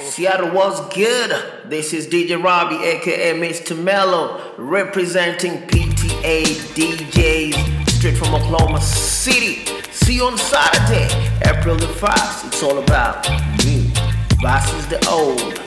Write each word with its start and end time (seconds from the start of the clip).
Seattle 0.00 0.50
was 0.50 0.80
good. 0.94 1.30
This 1.66 1.92
is 1.92 2.06
DJ 2.06 2.42
Robbie, 2.42 2.76
aka 2.76 3.38
Mr. 3.38 3.76
Mellow, 3.76 4.54
representing 4.56 5.58
PTA 5.68 6.44
DJs 6.74 7.88
straight 7.90 8.16
from 8.16 8.34
Oklahoma 8.34 8.80
City. 8.80 9.64
See 9.90 10.16
you 10.16 10.24
on 10.24 10.38
Saturday, 10.38 11.08
April 11.44 11.76
the 11.76 11.86
1st. 11.86 12.46
It's 12.46 12.62
all 12.62 12.78
about 12.78 13.28
me 13.64 13.90
versus 14.40 14.86
the 14.88 15.04
old. 15.08 15.60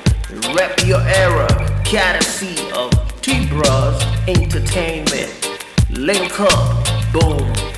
Rep 0.56 0.86
your 0.86 1.02
era, 1.02 1.48
courtesy 1.86 2.72
of 2.72 2.92
T 3.22 3.48
Bros 3.48 4.02
Entertainment. 4.28 5.60
Link 5.90 6.40
up, 6.40 7.14
boom. 7.14 7.69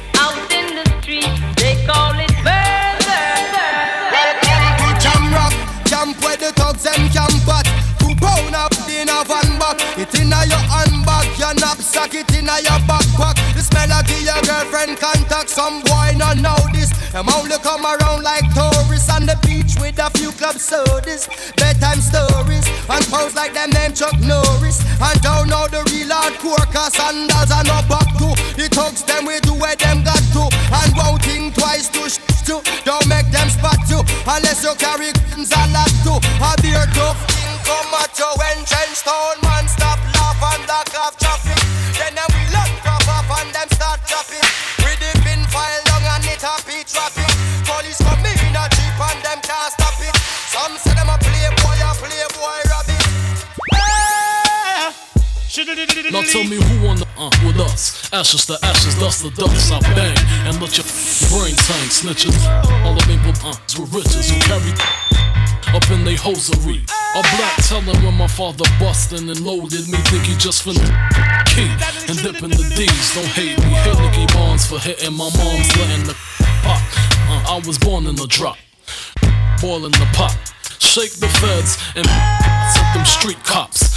Where 6.83 6.93
the 6.93 7.11
thugs 7.11 7.13
and 7.13 7.13
camp 7.13 7.47
at 7.49 7.67
Two 7.99 8.15
pound 8.17 8.55
of 8.55 8.73
in 8.89 9.09
a 9.09 9.23
van 9.25 9.59
back. 9.59 9.77
It 9.97 10.13
inna 10.15 10.45
your 10.45 10.61
handbag, 10.61 11.37
your 11.37 11.53
knapsack 11.55 12.13
It 12.13 12.33
inna 12.33 12.57
your 12.61 12.79
backpack. 12.89 13.37
The 13.53 13.61
smell 13.61 13.91
of 13.91 14.09
your 14.09 14.41
girlfriend 14.41 14.97
contact. 14.97 15.49
Some 15.49 15.81
boy 15.83 16.13
not 16.17 16.37
know 16.37 16.57
this. 16.73 16.89
Them 17.11 17.29
only 17.29 17.57
come 17.59 17.85
around 17.85 18.23
like 18.23 18.47
tourists 18.53 19.09
On 19.09 19.25
the 19.25 19.37
beach 19.43 19.75
with 19.79 19.99
a 19.99 20.09
few 20.17 20.31
club 20.31 20.55
sodas. 20.55 21.27
Bedtime 21.57 22.01
stories 22.01 22.65
And 22.89 23.05
pose 23.11 23.35
like 23.35 23.53
them 23.53 23.69
name 23.71 23.93
Chuck 23.93 24.17
Norris. 24.21 24.81
And 25.01 25.21
don't 25.21 25.49
know 25.49 25.67
the 25.67 25.83
real 25.91 26.09
hardcore 26.09 26.65
Cause 26.71 26.93
sandals 26.93 27.51
are 27.51 27.63
no 27.63 27.79
back 27.87 28.09
to. 28.19 28.33
The 28.57 28.67
thugs 28.71 29.03
them 29.03 29.25
we 29.25 29.39
do 29.41 29.53
where 29.53 29.75
them 29.75 30.03
got 30.03 30.21
to. 30.33 30.49
And 30.49 30.91
won't 30.97 31.21
think 31.21 31.53
twice 31.55 31.89
to 31.89 32.09
sh- 32.09 32.30
to 32.45 32.61
Don't 32.83 33.07
make 33.07 33.29
them 33.31 33.49
spot 33.49 33.77
you 33.89 34.01
Unless 34.27 34.63
you 34.63 34.73
carry 34.75 35.11
guns 35.31 35.51
a 35.51 35.63
lot 35.73 35.91
to 36.05 36.13
A 36.41 36.51
beer 36.61 36.85
tough 36.93 37.19
thing 37.29 37.53
come 37.65 37.93
at 37.99 38.17
you 38.17 38.29
When 38.37 38.57
trench 38.65 39.01
Now 56.11 56.21
tell 56.21 56.43
me 56.43 56.61
who 56.61 56.87
on 56.87 56.97
the 56.97 57.07
uh 57.17 57.31
with 57.45 57.57
us? 57.59 58.09
Ashes 58.13 58.45
to 58.45 58.57
ashes, 58.61 58.93
dust 58.99 59.25
to 59.25 59.31
dust. 59.31 59.71
I 59.71 59.79
bang 59.95 60.17
and 60.45 60.61
let 60.61 60.77
your 60.77 60.85
brain 61.33 61.55
tank 61.57 61.89
snitches. 61.89 62.37
All 62.85 62.93
the 62.93 63.01
maple 63.09 63.33
uh 63.41 63.55
with 63.79 63.89
riches 63.93 64.29
who 64.29 64.37
carry 64.45 64.73
up 65.73 65.89
in 65.89 66.03
they 66.03 66.15
hosiery. 66.15 66.85
A 67.15 67.21
black 67.35 67.55
telling 67.65 67.97
when 68.05 68.13
my 68.13 68.27
father 68.27 68.65
bustin' 68.79 69.27
and 69.29 69.39
loaded 69.41 69.87
me, 69.89 69.97
think 70.11 70.23
he 70.23 70.35
just 70.35 70.63
finna 70.63 70.85
key 71.49 71.71
and 72.07 72.17
dip 72.21 72.43
in 72.43 72.51
the 72.51 72.65
D's. 72.77 73.15
Don't 73.15 73.25
hate 73.33 73.57
me, 73.57 73.73
hit 73.81 73.97
Nicky 73.99 74.27
Barnes 74.33 74.65
for 74.65 74.79
hitting 74.79 75.13
my 75.13 75.29
mom's 75.33 75.71
letting 75.77 76.05
the 76.05 76.15
pop. 76.61 76.81
Uh, 77.25 77.55
I 77.57 77.61
was 77.65 77.77
born 77.79 78.05
in 78.05 78.15
the 78.15 78.27
drop, 78.27 78.57
boiling 79.61 79.91
the 79.93 80.07
pot. 80.13 80.35
Shake 80.79 81.13
the 81.17 81.27
feds 81.27 81.77
and 81.95 82.05
set 82.05 82.93
them 82.93 83.05
street 83.05 83.41
cops. 83.43 83.91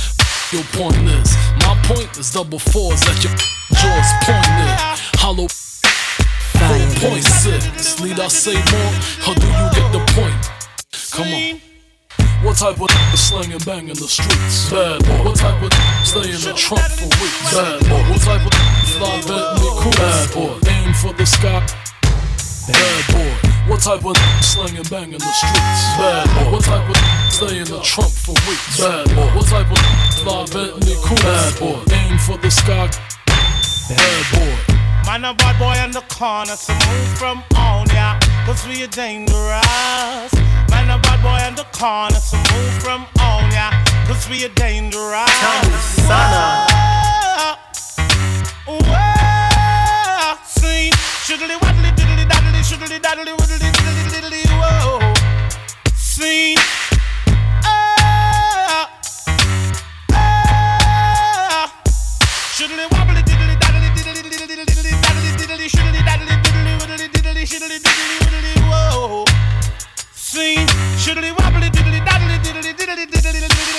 Your 0.53 0.63
point 0.71 0.95
is, 1.09 1.35
my 1.75 1.83
point 1.95 2.19
is 2.19 2.31
double 2.31 2.59
fours 2.59 3.01
at 3.03 3.23
your 3.25 3.33
jaws 3.75 4.13
pointed. 4.23 4.79
Hollow 5.21 5.47
4.6. 5.47 8.05
Need 8.05 8.21
I 8.21 8.29
say 8.29 8.55
more, 8.55 8.93
or 9.29 9.35
do 9.35 9.47
you 9.47 9.71
get 9.75 9.93
the 9.93 10.01
point? 10.15 10.51
Come 11.11 11.33
on. 11.33 11.61
What 12.45 12.57
type 12.59 12.81
of 12.81 12.91
slang 13.19 13.53
and 13.53 13.65
bang 13.65 13.89
in 13.89 13.97
the 13.97 14.07
streets? 14.07 14.71
Bad 14.71 15.03
boy. 15.05 15.25
What 15.25 15.37
type 15.37 15.63
of 15.63 15.73
stay 16.07 16.31
in 16.31 16.41
the 16.41 16.53
trunk 16.57 16.83
for 16.83 17.07
weeks? 17.21 17.55
Bad 17.55 17.81
boy. 17.89 18.03
What 18.11 18.21
type 18.21 18.47
of 18.47 18.53
fly 18.95 19.21
Bentley 19.27 19.71
cool? 19.81 19.93
Bad 19.93 20.31
boy. 20.35 20.59
Aim 20.71 20.93
for 20.95 21.13
the 21.15 21.27
sky. 21.27 21.67
Bad 22.69 23.05
boy. 23.13 23.54
What 23.67 23.81
type 23.81 24.05
of 24.05 24.17
slang 24.45 24.77
and 24.77 24.91
bang 24.91 25.13
in 25.13 25.19
the 25.19 25.33
streets? 25.33 25.97
Bad 25.97 26.29
boy. 26.37 26.53
What 26.53 26.65
type 26.65 26.89
of 26.89 26.97
stay 27.33 27.59
in 27.59 27.65
the 27.65 27.81
trunk 27.81 28.13
for 28.13 28.33
weeks? 28.47 28.79
Bad 28.79 29.09
boy. 29.17 29.25
What 29.33 29.47
type 29.47 29.71
of 29.71 29.79
fly 30.21 30.45
Bentley 30.53 30.95
cool? 31.01 31.17
Bad 31.17 31.59
boy. 31.59 31.81
Aim 31.95 32.19
for 32.19 32.37
the 32.37 32.51
sky. 32.51 32.91
Bad 33.89 34.25
boy. 34.33 34.75
Man, 35.07 35.25
a 35.25 35.33
bad 35.33 35.59
boy 35.59 35.77
in 35.83 35.93
the 35.93 36.03
corner, 36.13 36.57
so 36.57 36.75
move 36.75 37.19
from 37.19 37.43
on, 37.57 37.89
yeah, 37.89 38.19
cause 38.47 38.67
we 38.67 38.83
are 38.85 38.89
dangerous. 38.89 40.33
Man, 40.69 40.91
a 40.91 40.99
bad 41.01 41.21
boy 41.23 41.41
in 41.49 41.55
the 41.57 41.65
corner, 41.73 42.21
so 42.21 42.37
move 42.37 42.83
from 42.83 43.07
on, 43.21 43.51
yeah, 43.51 43.73
cause 44.07 44.29
we 44.29 44.45
are 44.45 44.55
dangerous. 44.55 45.29
Whoa, 46.09 46.67
whoa, 48.67 50.37
see, 50.45 50.91
shiddly 51.25 51.57
waddly 51.61 51.91
diddly 51.93 52.04
daddly, 52.04 52.04
shiddly 52.65 52.99
daddly 52.99 53.33
widdly 53.33 53.59
diddly 53.77 54.05
diddly, 54.13 54.43
whoa, 54.57 54.99
ah, 57.65 58.89
Shiddly 62.57 62.87
wobbly 62.93 63.21
diddly 63.29 63.55
daddly 63.61 63.89
diddly 63.97 64.23
diddly 64.33 64.65
diddly 64.65 64.93
daddly 65.05 65.31
diddly 65.41 65.67
shiddly 65.69 66.01
daddly 66.09 66.35
diddly 66.45 66.73
widdly 66.81 67.09
diddly 67.13 67.45
shiddly 67.45 67.79
diddly 67.85 68.17
widdly 68.25 68.55
whoa. 68.71 69.25
Sing 70.15 70.67
shiddly 70.97 71.33
wobbly 71.39 71.69
diddly 71.69 72.01
daddly 72.09 72.37
diddly 72.45 72.73
diddly 72.73 73.05
diddly 73.13 73.37
diddly 73.45 73.75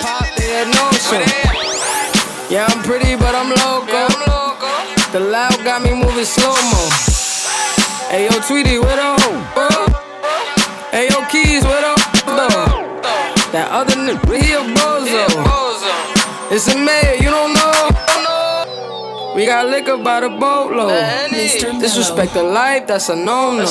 pop 0.00 0.24
that 0.40 0.66
notion 0.72 1.20
Yeah, 2.50 2.64
I'm 2.70 2.80
pretty, 2.82 3.14
but 3.16 3.34
I'm 3.34 3.50
loco 3.50 4.13
The 5.14 5.20
loud 5.20 5.62
got 5.62 5.80
me 5.80 5.94
moving 5.94 6.24
slow-mo 6.24 6.90
Hey, 8.10 8.24
yo, 8.24 8.34
Tweety, 8.40 8.80
where 8.80 8.96
the 8.96 9.14
hoe? 9.14 9.38
Hey, 10.90 11.06
yo, 11.08 11.24
Keys, 11.30 11.62
where 11.62 11.82
the 11.82 11.94
though? 12.26 12.98
That 13.52 13.70
other 13.70 13.94
nigga, 13.94 14.42
he 14.42 14.54
a 14.54 14.58
bozo 14.74 15.22
It's 16.50 16.66
a 16.66 16.76
mayor, 16.76 17.14
you 17.22 17.30
don't 17.30 17.54
know? 17.54 19.34
We 19.36 19.46
got 19.46 19.68
liquor 19.68 19.98
by 19.98 20.18
the 20.18 20.30
boatload. 20.30 20.90
Disrespect 21.30 22.34
the 22.34 22.42
life, 22.42 22.88
that's 22.88 23.08
a 23.08 23.14
no-no. 23.14 23.66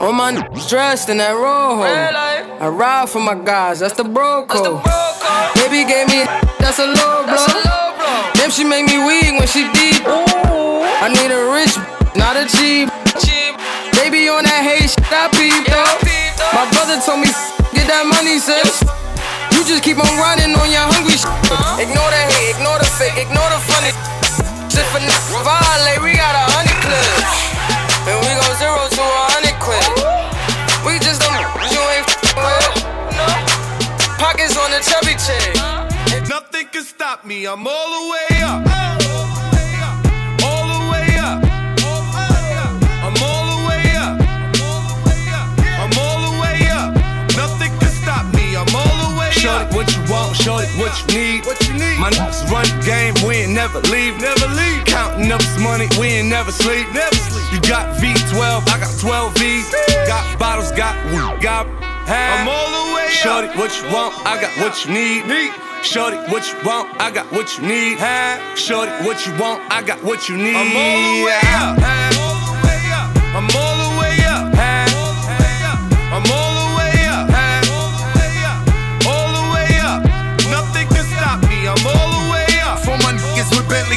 All 0.00 0.12
my 0.12 0.32
niggas 0.32 0.68
dressed 0.68 1.08
in 1.08 1.18
that 1.18 1.34
rojo. 1.34 1.84
I 1.84 2.66
ride 2.66 3.08
for 3.08 3.20
my 3.20 3.36
guys, 3.36 3.78
that's 3.78 3.94
the 3.94 4.02
bro 4.02 4.44
code. 4.46 4.82
Baby 5.54 5.84
gave 5.88 6.08
me 6.08 6.24
that's 6.58 6.80
a 6.80 6.86
low 6.86 7.26
blow. 7.26 7.77
Cheap. 12.48 12.88
Baby 13.98 14.28
on 14.32 14.44
that 14.44 14.64
hate 14.64 14.88
shit, 14.88 15.04
I 15.12 15.28
peep 15.36 15.68
though. 15.68 15.98
My 16.56 16.64
brother 16.72 16.96
told 17.04 17.20
me 17.20 17.28
get 17.76 17.84
that 17.92 18.08
money, 18.08 18.40
sis. 18.40 18.80
You 19.52 19.60
just 19.68 19.84
keep 19.84 20.00
on 20.00 20.08
running 20.16 20.56
on 20.56 20.68
your 20.70 20.86
hungry 20.88 21.18
shit. 21.18 21.28
Ignore 21.76 22.08
the 22.08 22.22
hate, 22.32 22.56
ignore 22.56 22.78
the 22.80 22.88
fake, 22.96 23.20
ignore 23.20 23.50
the 23.52 23.60
funny. 23.68 23.92
Just 24.72 24.88
for 24.94 25.42
violate, 25.44 26.00
we 26.00 26.16
got 26.16 26.32
a 26.32 26.44
hundred 26.56 26.78
clips. 26.80 27.36
And 28.08 28.16
we 28.22 28.30
go 28.32 28.48
zero 28.56 28.80
to 28.88 29.02
a 29.04 29.24
hundred 29.34 29.56
clip. 29.60 29.84
We 30.86 30.96
just 31.02 31.20
don't 31.20 31.36
you 31.68 31.82
ain't 31.92 32.06
with. 32.38 32.88
Pockets 34.16 34.56
on 34.56 34.70
the 34.72 34.80
chubby 34.80 35.18
chick. 35.20 35.52
Nothing 36.28 36.66
can 36.72 36.84
stop 36.84 37.24
me. 37.24 37.46
I'm 37.46 37.66
all 37.66 37.88
the 37.92 38.02
way 38.10 38.42
up. 38.42 38.67
Need. 51.14 51.46
What 51.46 51.60
you 51.66 51.74
need? 51.74 51.98
My 51.98 52.10
niggas 52.10 52.48
run 52.50 52.64
the 52.68 52.78
game, 52.84 53.14
we 53.26 53.44
ain't 53.44 53.52
never 53.52 53.80
leave. 53.92 54.20
Never 54.20 54.48
leave. 54.54 54.84
Counting 54.84 55.30
up 55.32 55.40
this 55.40 55.58
money, 55.60 55.88
we 55.98 56.20
ain't 56.20 56.28
never 56.28 56.52
sleep. 56.52 56.86
Never 56.92 57.14
sleep. 57.14 57.46
You 57.52 57.60
got 57.68 57.96
V12, 57.96 58.68
I 58.68 58.76
got 58.78 58.92
12 58.98 59.34
V's. 59.38 59.70
Got 60.06 60.38
bottles, 60.38 60.72
got 60.72 60.94
weed, 61.10 61.42
got 61.42 61.66
half. 62.06 62.40
I'm 62.40 62.48
all 62.48 62.70
the 62.72 62.94
way 62.94 63.06
up. 63.06 63.10
Shorty, 63.10 63.48
what 63.58 63.70
you 63.76 63.84
want, 63.92 64.14
I 64.26 64.40
got 64.40 64.52
what 64.60 64.84
you 64.84 64.92
need. 64.92 65.26
Need. 65.26 65.52
Shorty, 65.82 66.16
what 66.30 66.46
you 66.50 66.58
want, 66.64 66.88
I 67.00 67.10
got 67.10 67.30
what 67.32 67.56
you 67.56 67.66
need. 67.66 67.98
Shorty, 68.58 68.92
what 69.06 69.26
you 69.26 69.32
want, 69.38 69.62
I 69.70 69.82
got 69.82 70.02
what 70.02 70.28
you 70.28 70.36
need. 70.36 70.56
I'm 70.56 70.76
all 70.76 70.98
the 71.14 71.24
way 71.24 72.34
up. 72.34 72.37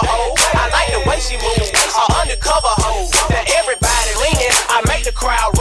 they 0.00 0.08
hoe. 0.08 0.34
I 0.56 0.64
like 0.72 0.90
the 0.92 1.02
way 1.08 1.18
she 1.20 1.36
moves. 1.36 1.70
A 1.92 2.04
undercover 2.20 2.72
hoe. 2.80 3.08
Now 3.28 3.44
everybody 3.60 4.12
leaning. 4.24 4.54
I 4.72 4.80
make 4.88 5.04
the 5.04 5.12
crowd 5.12 5.51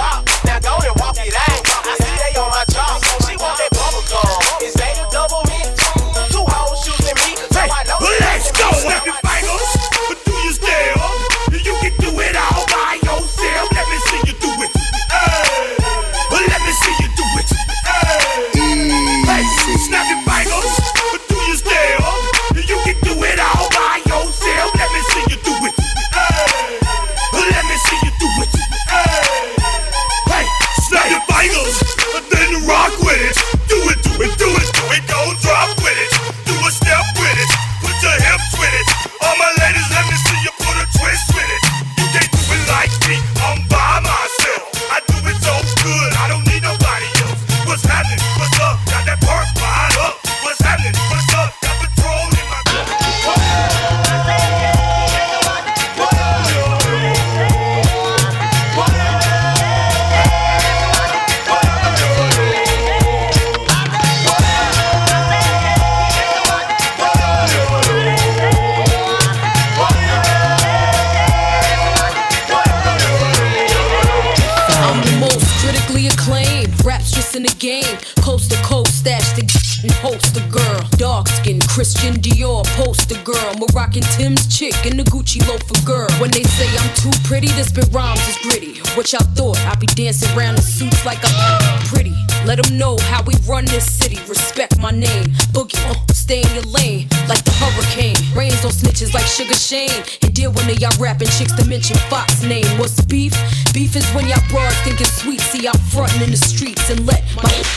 in 77.41 77.47
the 77.47 77.55
game. 77.57 77.97
Coast 78.17 78.51
to 78.51 78.57
coast, 78.57 78.99
stash 78.99 79.33
the 79.33 79.41
and 79.83 79.91
host 79.93 80.35
the 80.35 80.41
girl. 80.49 80.90
Dark 81.21 81.35
skin, 81.37 81.59
Christian 81.61 82.15
Dior, 82.15 82.65
poster 82.77 83.21
girl. 83.21 83.53
Moroccan 83.59 84.01
Tim's 84.17 84.47
chick 84.47 84.73
and 84.87 84.99
the 84.99 85.03
Gucci 85.03 85.37
loafer 85.47 85.77
girl. 85.85 86.09
When 86.19 86.31
they 86.31 86.41
say 86.41 86.65
I'm 86.79 86.89
too 86.95 87.11
pretty, 87.25 87.49
this 87.49 87.67
spit 87.67 87.89
rhymes 87.91 88.27
is 88.27 88.37
gritty. 88.41 88.79
What 88.97 89.13
y'all 89.13 89.21
thought? 89.35 89.59
I 89.67 89.75
be 89.75 89.85
dancing 89.85 90.35
around 90.35 90.55
in 90.55 90.63
suits 90.63 91.05
like 91.05 91.19
I'm 91.21 91.85
pretty. 91.85 92.15
Let 92.43 92.57
them 92.57 92.75
know 92.75 92.97
how 93.13 93.21
we 93.21 93.35
run 93.47 93.65
this 93.65 93.85
city. 93.85 94.17
Respect 94.27 94.79
my 94.79 94.89
name. 94.89 95.25
Boogie, 95.53 95.77
uh, 95.91 95.93
stay 96.11 96.41
in 96.41 96.53
your 96.55 96.65
lane 96.73 97.07
like 97.29 97.43
the 97.45 97.53
hurricane. 97.61 98.17
Rains 98.35 98.65
on 98.65 98.71
snitches 98.71 99.13
like 99.13 99.25
Sugar 99.25 99.53
Shane. 99.53 100.03
And 100.23 100.33
deal 100.33 100.51
when 100.53 100.73
y'all 100.79 100.97
rapping 100.97 101.27
chicks 101.27 101.53
to 101.53 101.65
mention 101.69 101.97
Fox 102.09 102.41
name. 102.41 102.65
What's 102.79 102.99
beef? 103.05 103.37
Beef 103.73 103.95
is 103.95 104.09
when 104.15 104.25
y'all 104.27 104.41
broads 104.49 104.75
think 104.81 104.99
it's 104.99 105.21
sweet. 105.21 105.41
See, 105.41 105.67
I'm 105.67 105.77
frontin' 105.93 106.23
in 106.23 106.31
the 106.31 106.37
streets 106.37 106.89
and 106.89 107.05
let 107.05 107.21
my 107.35 107.43
leak. 107.43 107.67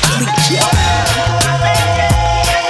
I'm 2.56 2.63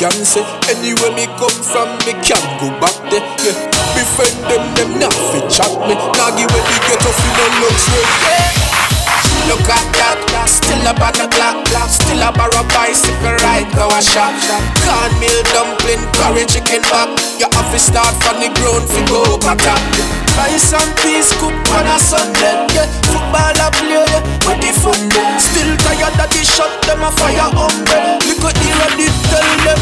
can 0.00 0.24
say 0.24 0.40
anywhere 0.72 1.12
me 1.12 1.28
come 1.36 1.52
from, 1.60 1.92
me 2.08 2.16
can 2.24 2.40
go 2.56 2.72
back 2.80 2.96
there. 3.12 3.20
Yeah, 3.44 3.52
me 3.92 4.02
them 4.48 4.64
them 4.72 4.90
not 4.96 5.12
fit 5.28 5.44
chat 5.52 5.68
me. 5.84 5.92
Nah 5.92 6.32
give 6.40 6.48
me 6.48 6.60
get 6.88 7.04
off 7.04 7.20
in 7.20 7.32
no 7.36 7.44
luxury. 7.60 8.00
Yeah. 8.24 8.60
Look 9.48 9.66
at 9.68 9.84
that, 9.98 10.48
still 10.48 10.80
a 10.88 10.94
bag 10.96 11.20
of 11.20 11.28
black, 11.34 11.58
still 11.90 12.22
a 12.22 12.30
bar 12.32 12.48
of 12.48 12.64
bicycle 12.72 13.36
ride, 13.44 13.68
go 13.76 13.92
a 13.92 14.00
shop. 14.00 14.32
Cornmeal 14.86 15.42
dumpling, 15.52 16.00
curry 16.16 16.48
chicken 16.48 16.80
back. 16.88 17.10
You 17.36 17.50
have 17.52 17.68
to 17.68 17.78
start 17.80 18.14
from 18.24 18.40
the 18.40 18.48
ground, 18.56 18.88
fi 18.88 19.04
go 19.04 19.36
back 19.42 19.60
up. 19.68 19.82
Buy 20.38 20.54
some 20.54 20.86
peace, 21.02 21.34
cook 21.42 21.56
on 21.76 21.88
a 21.88 21.98
Sunday. 21.98 22.62
Yeah, 22.72 22.86
football 23.10 23.58
a 23.58 23.68
play, 23.74 24.06
yeah, 24.06 24.22
with 24.46 24.62
the 24.62 24.70
fun. 24.80 24.96
Still 25.36 25.72
tired 25.82 26.14
of 26.14 26.30
the 26.30 26.42
shot, 26.46 26.70
them 26.86 27.02
a 27.02 27.10
fire 27.10 27.50
umbrella. 27.50 28.22
Look 28.30 28.44
at 28.46 28.54
the 28.54 28.70
ready, 28.78 29.08
tell 29.28 29.50
them, 29.66 29.79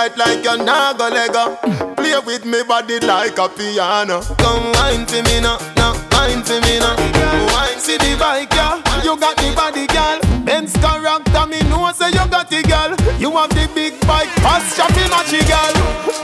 Tight 0.00 0.16
like 0.16 0.44
naga 0.64 1.10
lego. 1.10 1.56
Play 1.94 2.18
with 2.24 2.46
me 2.46 2.62
body 2.62 3.00
like 3.00 3.36
a 3.36 3.50
piano. 3.50 4.22
Come 4.40 4.72
wine 4.72 5.04
for 5.04 5.22
me 5.24 5.40
now, 5.42 5.58
now 5.76 5.92
wine 6.12 6.42
for 6.42 6.58
me 6.64 6.78
now. 6.80 6.96
Wine 7.52 7.78
see 7.78 7.98
the 7.98 8.16
bike, 8.18 8.50
yeah. 8.54 8.80
You 9.04 9.20
got 9.20 9.36
the 9.36 9.52
body, 9.54 9.86
girl. 9.86 10.18
Benz 10.46 10.72
character, 10.80 11.46
me 11.46 11.59
know 12.30 12.38
got 12.38 12.48
the 12.48 12.62
girl. 12.62 12.90
You 13.18 13.30
have 13.32 13.50
the 13.50 13.68
big 13.74 13.98
bike, 14.06 14.30
fast 14.40 14.76
shopping, 14.76 15.10
matchy 15.10 15.42
girl. 15.44 15.74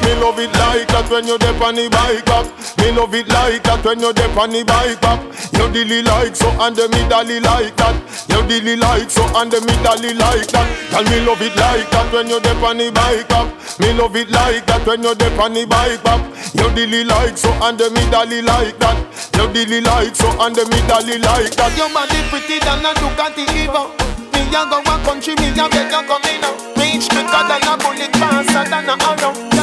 Me 0.03 0.15
love 0.23 0.39
it 0.39 0.53
like 0.55 0.89
that 0.89 1.11
when 1.11 1.27
you 1.27 1.37
dip 1.39 1.61
on 1.61 1.75
the 1.75 1.89
bike 1.91 2.25
back. 2.25 2.47
Me 2.79 2.93
love 2.93 3.15
it 3.15 3.29
like 3.29 3.63
that 3.65 3.85
when 3.85 4.01
you 4.01 4.13
dip 4.13 4.37
on 4.37 4.51
the 4.51 4.63
bike 4.63 5.01
back. 5.01 5.21
You 5.53 5.67
dilly 5.73 6.03
like 6.03 6.37
so 6.37 6.49
and 6.63 6.77
the 6.77 6.89
me 6.89 7.03
dolly 7.09 7.41
like 7.41 7.77
that. 7.77 7.97
You 8.31 8.41
dilly 8.47 8.77
like 8.77 9.11
so 9.11 9.25
and 9.35 9.51
the 9.51 9.61
me 9.61 9.75
dolly 9.83 10.15
like 10.15 10.47
that. 10.55 10.67
Tell 10.91 11.05
me 11.05 11.19
love 11.27 11.43
it 11.43 11.57
like 11.57 11.91
that 11.91 12.13
when 12.13 12.29
you 12.31 12.41
dip 12.41 12.63
on 12.63 12.79
the 12.79 12.91
bike 12.93 13.29
back. 13.29 13.47
Me 13.81 13.93
love 13.93 14.17
it 14.17 14.31
like 14.31 14.67
that 14.67 14.87
when 14.87 15.03
you 15.03 15.15
dip 15.15 15.39
on 15.39 15.53
the 15.53 15.67
bike 15.67 16.03
back. 16.05 16.23
You 16.55 16.71
dilly 16.75 17.05
like 17.05 17.37
so 17.37 17.51
and 17.67 17.79
the 17.79 17.91
me 17.91 18.05
dolly 18.11 18.43
like 18.43 18.79
that. 18.79 18.97
You 19.35 19.51
dilly 19.53 19.81
like 19.81 20.15
so 20.15 20.29
and 20.41 20.55
the 20.55 20.65
me 20.71 20.79
dolly 20.87 21.19
like 21.19 21.53
that. 21.57 21.75
Your 21.77 21.91
body 21.91 22.23
pretty 22.31 22.59
than 22.63 22.85
a 22.85 22.95
Ducati 22.95 23.45
Evo. 23.67 24.06
Me 24.47 24.55
a 24.55 24.65
go 24.71 24.79
a 24.79 25.05
country, 25.05 25.35
me 25.37 25.49
a 25.51 25.69
beg 25.69 25.91
you 25.91 26.03
come 26.07 26.23
in. 26.31 26.41
Reach 26.79 27.09
quicker 27.11 27.43
than 27.49 27.67
a 27.67 27.77
bullet, 27.77 28.13
faster 28.15 28.71
than 28.71 28.89
a 28.89 28.97
arrow. 29.03 29.56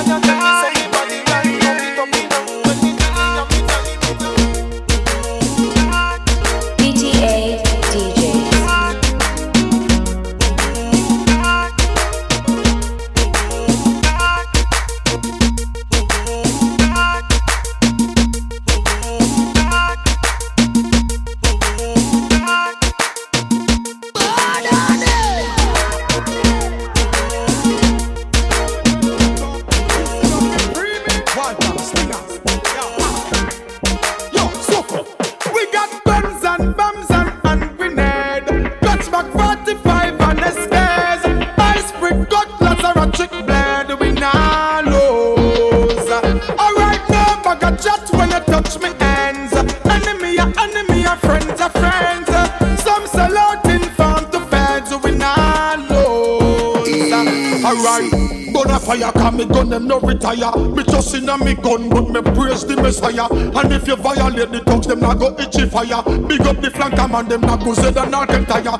Fire, 59.03 59.11
cause 59.11 59.33
me 59.33 59.45
gun 59.45 59.69
them 59.69 59.87
no 59.87 59.99
retire. 59.99 60.55
Me 60.69 60.83
just 60.83 61.13
in 61.15 61.29
a 61.29 61.37
me 61.37 61.53
gun, 61.55 61.89
but 61.89 62.09
me 62.09 62.21
praise 62.33 62.65
the 62.65 62.75
Messiah. 62.75 63.27
And 63.31 63.73
if 63.73 63.87
you 63.87 63.95
violate 63.95 64.51
the 64.51 64.59
thugs, 64.59 64.87
them 64.87 64.99
not 64.99 65.19
go 65.19 65.35
itchy 65.37 65.67
fire. 65.69 66.03
Big 66.27 66.41
up 66.41 66.61
the 66.61 66.69
flanker 66.69 67.09
man, 67.09 67.27
them 67.27 67.41
not 67.41 67.63
go 67.63 67.73
zed 67.73 67.97
and 67.97 68.11
not 68.11 68.29
get 68.29 68.47
tire. 68.47 68.77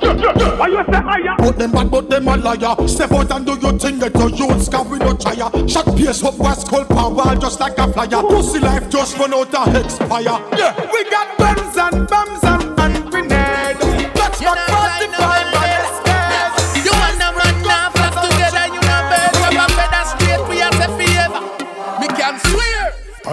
Why 0.57 0.67
you 0.67 0.83
say 0.85 1.01
higher? 1.01 1.35
But 1.37 1.57
them 1.57 1.71
bad, 1.71 1.91
but 1.91 2.09
them 2.09 2.27
a 2.27 2.37
liar. 2.37 2.87
Step 2.87 3.11
out 3.11 3.31
and 3.31 3.45
do 3.45 3.57
your 3.59 3.77
thing, 3.77 3.99
get 3.99 4.15
your 4.15 4.29
youth 4.29 4.63
scar 4.63 4.83
we 4.85 4.99
no 4.99 5.13
tire. 5.15 5.49
Shot 5.67 5.95
pierce 5.95 6.23
up 6.23 6.37
west 6.37 6.67
cold 6.67 6.87
power 6.89 7.35
just 7.35 7.59
like 7.59 7.77
a 7.77 7.91
flyer. 7.91 8.21
Pussy 8.21 8.59
life 8.59 8.89
just 8.89 9.17
run 9.17 9.33
out 9.33 9.53
of 9.53 9.75
expire. 9.75 10.39
Yeah, 10.57 10.91
we 10.91 11.03
got 11.09 11.37
guns 11.37 11.77
and 11.77 12.07
bombs 12.07 12.42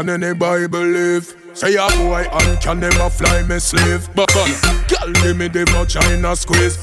And 0.00 0.08
any 0.08 0.32
Bible 0.32 0.80
live 0.80 1.36
Say 1.52 1.74
a 1.74 1.86
boy 1.98 2.24
and 2.32 2.58
can 2.62 2.80
never 2.80 3.10
fly 3.10 3.42
me 3.42 3.58
slave 3.58 4.08
But 4.14 4.32
girl 4.32 5.12
give 5.12 5.36
me 5.36 5.48
the 5.48 5.66
vagina 5.68 6.34
squeeze 6.34 6.78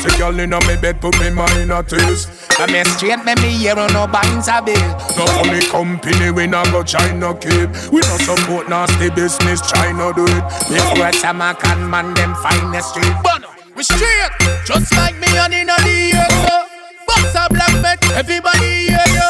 Say 0.00 0.16
girl 0.16 0.38
inna 0.38 0.60
me 0.68 0.76
bed 0.76 1.00
put 1.00 1.18
me 1.18 1.30
mind 1.30 1.72
at 1.72 1.92
ease 1.92 2.30
I 2.60 2.70
me 2.70 2.84
straight, 2.84 3.24
me 3.24 3.34
me 3.42 3.50
here 3.58 3.74
on 3.74 3.92
no 3.92 4.06
binds 4.06 4.46
a 4.46 4.62
bill. 4.62 4.78
No 5.18 5.26
funny 5.34 5.66
company 5.66 6.30
we 6.30 6.46
not 6.46 6.70
go 6.70 6.84
China 6.84 7.34
keep 7.34 7.74
We 7.90 8.06
no 8.06 8.16
support 8.22 8.68
nasty 8.68 9.10
business 9.10 9.68
China 9.68 10.12
do 10.14 10.22
it 10.22 10.44
Before 10.70 11.10
time 11.10 11.42
I 11.42 11.54
can 11.54 11.90
man 11.90 12.14
them 12.14 12.36
find 12.36 12.72
the 12.72 12.82
street. 12.82 13.16
But 13.24 13.50
we 13.74 13.82
straight, 13.82 14.30
just 14.64 14.94
like 14.94 15.18
me 15.18 15.26
and 15.26 15.52
in 15.52 15.66
the 15.66 15.74
air. 16.14 16.30
So. 16.46 16.70
Box 17.10 17.34
a 17.34 17.48
black 17.52 17.74
make 17.82 18.10
everybody 18.14 18.86
hear 18.86 19.06
you. 19.08 19.28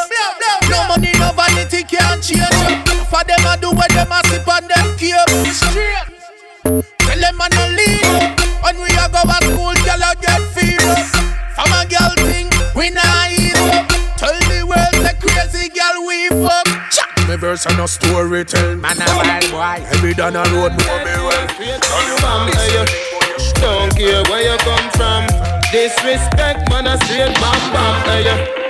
No 0.68 0.86
money, 0.88 1.12
no 1.18 1.32
vanity 1.32 1.82
can't 1.84 2.22
change 2.22 2.49
a 4.60 4.62
on 4.62 4.68
them 4.68 4.98
care. 4.98 5.26
Straight. 5.52 6.20
Tell 6.64 7.20
them 7.20 7.40
I 7.40 7.48
no 7.52 7.64
lead 7.76 8.04
you. 8.04 8.50
When 8.62 8.76
we 8.82 8.90
a 8.96 9.08
go 9.08 9.22
to 9.24 9.38
school, 9.40 9.74
girl 9.84 10.04
I 10.04 10.14
get 10.20 10.42
fever. 10.52 10.96
From 11.54 11.72
a 11.72 11.84
girl 11.88 12.14
thing, 12.28 12.48
we 12.76 12.90
not 12.90 13.30
eat 13.32 13.56
up. 13.56 13.88
Tell 14.16 14.36
the 14.48 14.64
world 14.66 14.96
the 15.00 15.14
crazy 15.20 15.68
girl 15.70 16.06
we 16.06 16.28
fuck. 16.28 16.66
Cha! 16.90 17.04
Me 17.28 17.36
verse 17.36 17.66
and 17.66 17.80
a 17.80 17.88
story 17.88 18.44
tell 18.44 18.76
Man 18.76 19.00
a 19.00 19.06
wild 19.16 19.50
boy. 19.50 19.84
Heavy 19.88 20.12
than 20.12 20.36
a 20.36 20.42
road 20.52 20.76
know 20.76 20.96
me 21.04 21.14
well 21.24 21.46
Bam, 22.20 22.52
hey, 22.52 22.72
you. 22.76 22.84
Don't 23.60 23.94
care 23.96 24.22
where 24.24 24.52
you 24.52 24.58
come 24.58 24.90
from. 24.92 25.26
Disrespect, 25.72 26.68
man, 26.70 26.86
a 26.86 26.96
straight 27.04 27.34
bam 27.40 27.60
bam. 27.72 27.94
Hey. 28.08 28.60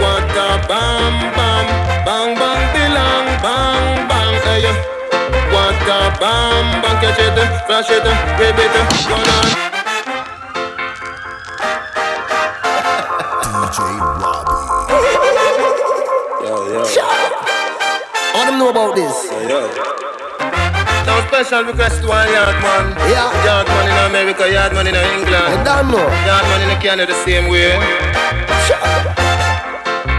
What 0.00 0.24
a 0.30 0.66
bam 0.68 1.34
bam, 1.34 1.66
bang 2.04 2.34
bang 2.38 2.62
belong, 2.72 3.26
bang 3.42 4.08
bang. 4.08 4.62
Hey. 4.62 4.95
What 5.34 5.76
a 5.88 6.00
bam 6.20 6.82
bang, 6.82 6.98
catch 7.02 7.20
it, 7.20 7.36
flash 7.66 7.90
it, 7.90 8.04
rip 8.40 8.58
it, 8.58 8.74
run 9.10 9.28
on. 9.38 9.48
DJ 13.52 13.78
Robbie. 14.22 14.84
Yo, 16.44 16.56
yo. 16.72 16.84
I 16.84 18.32
want 18.34 18.50
them 18.50 18.58
know 18.60 18.70
about 18.70 18.94
this. 18.96 19.30
Now 21.06 21.26
special 21.28 21.64
request 21.64 22.02
to 22.02 22.08
one 22.08 22.28
yard 22.32 22.56
man. 22.62 22.94
Yeah. 23.10 23.30
Yard 23.46 23.68
man 23.68 23.86
in 23.90 23.98
America, 24.10 24.50
yard 24.50 24.72
man 24.74 24.86
in 24.88 24.96
England. 24.96 25.34
I 25.34 25.64
don't 25.64 25.90
know. 25.92 26.06
Yard 26.26 26.44
man 26.50 26.70
in 26.70 26.80
Canada 26.82 27.12
the 27.12 27.24
same 27.24 27.48
way. 27.50 27.74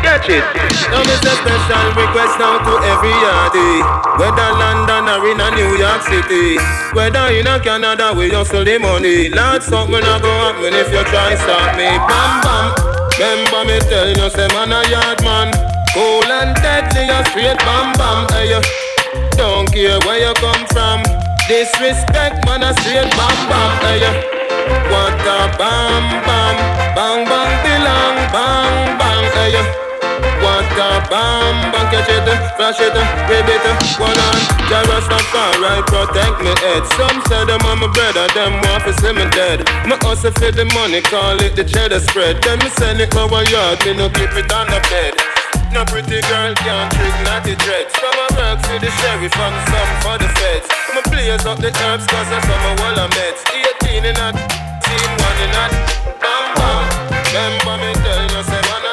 Catch 0.08 0.32
it. 0.32 0.40
Now 0.88 1.04
this 1.04 1.20
a 1.20 1.36
special 1.36 1.88
request 2.00 2.40
now 2.40 2.56
to 2.64 2.74
every 2.80 3.12
yardie. 3.12 3.84
Whether 4.16 4.52
London 4.56 5.04
or 5.12 5.28
in 5.28 5.36
a 5.36 5.52
New 5.52 5.76
York 5.76 6.00
City. 6.08 6.56
Whether 6.96 7.28
in 7.36 7.44
a 7.44 7.60
Canada 7.60 8.16
we 8.16 8.32
hustle 8.32 8.64
the 8.64 8.80
money. 8.80 9.28
Lord, 9.28 9.60
something 9.60 10.00
a 10.00 10.16
go 10.24 10.32
happen 10.32 10.72
if 10.80 10.88
you 10.96 11.04
try 11.12 11.36
stop 11.36 11.76
me. 11.76 11.92
Bam 12.08 12.32
bam. 12.40 12.66
Remember 13.20 13.68
me 13.68 13.84
tell 13.92 14.08
you 14.08 14.32
say 14.32 14.48
man 14.56 14.72
a 14.72 14.80
yard 14.88 15.20
man. 15.28 15.52
Cool 15.92 16.24
and 16.24 16.56
deadly, 16.64 17.12
a 17.12 17.20
straight 17.28 17.60
bam 17.68 17.92
bam. 18.00 18.32
Hey. 18.32 18.56
Don't 19.36 19.68
care 19.68 20.00
where 20.08 20.24
you 20.24 20.34
come 20.40 20.64
from. 20.72 21.04
Disrespect, 21.52 22.48
man, 22.48 22.64
a 22.64 22.72
straight 22.80 23.12
bam 23.12 23.38
bam. 23.52 23.72
Hey. 23.84 24.08
What 24.88 25.20
a 25.20 25.52
bam 25.60 26.04
bam, 26.24 26.56
bang 26.96 27.22
bang 27.28 27.54
belong, 27.60 28.16
bang 28.32 28.98
bang. 28.98 29.24
Hey, 29.36 29.87
bam 30.78 31.72
bang, 31.74 31.90
catch 31.90 32.10
it, 32.10 32.28
flash 32.54 32.80
it, 32.80 32.94
rib 32.94 33.50
it, 33.50 33.66
one 33.98 34.14
on. 34.14 34.40
Jah 34.70 34.86
Rastafari 34.86 35.82
protect 35.90 36.38
me 36.46 36.54
head. 36.62 36.86
Some 36.94 37.18
say 37.26 37.46
them 37.46 37.66
on 37.66 37.82
my 37.82 37.88
brother, 37.90 38.28
them 38.38 38.62
want 38.62 38.86
to 38.86 38.94
see 39.02 39.14
me 39.14 39.26
dead. 39.34 39.66
Me 39.90 39.98
hustle 40.06 40.32
for 40.38 40.52
the 40.52 40.66
money, 40.78 41.02
call 41.02 41.42
it 41.42 41.56
the 41.56 41.64
cheddar 41.64 42.00
spread. 42.00 42.44
Then 42.44 42.60
me 42.60 42.70
send 42.78 43.02
it 43.02 43.16
over 43.16 43.42
yard, 43.50 43.82
me 43.86 43.98
no 43.98 44.10
keep 44.10 44.32
it 44.38 44.52
on 44.54 44.68
the 44.68 44.80
bed. 44.90 45.18
No 45.74 45.84
pretty 45.84 46.22
girl 46.30 46.54
can't 46.56 46.92
trick 46.94 47.14
naughty 47.28 47.56
dreads 47.60 47.92
From 48.00 48.16
a 48.16 48.28
work 48.40 48.60
for 48.64 48.80
the 48.80 48.90
sheriff 49.04 49.36
and 49.36 49.58
some 49.68 49.94
for 50.00 50.18
the 50.18 50.30
feds 50.40 50.68
Me 50.96 51.02
blaze 51.12 51.46
up 51.46 51.60
the 51.60 51.76
herbs 51.84 52.08
cause 52.08 52.32
I 52.32 52.40
some 52.40 52.64
a 52.66 52.74
wall 52.80 53.00
of 53.04 53.12
meds 53.12 53.44
18 53.84 54.06
in 54.06 54.16
a 54.16 54.32
team, 54.32 55.10
one 55.28 55.40
in 55.44 55.52
a 55.52 55.66
bam 56.24 56.46
bam 56.56 56.84
Remember 57.36 57.84
me 57.84 57.94
tell 58.00 58.24
you 58.24 58.44
say 58.48 58.87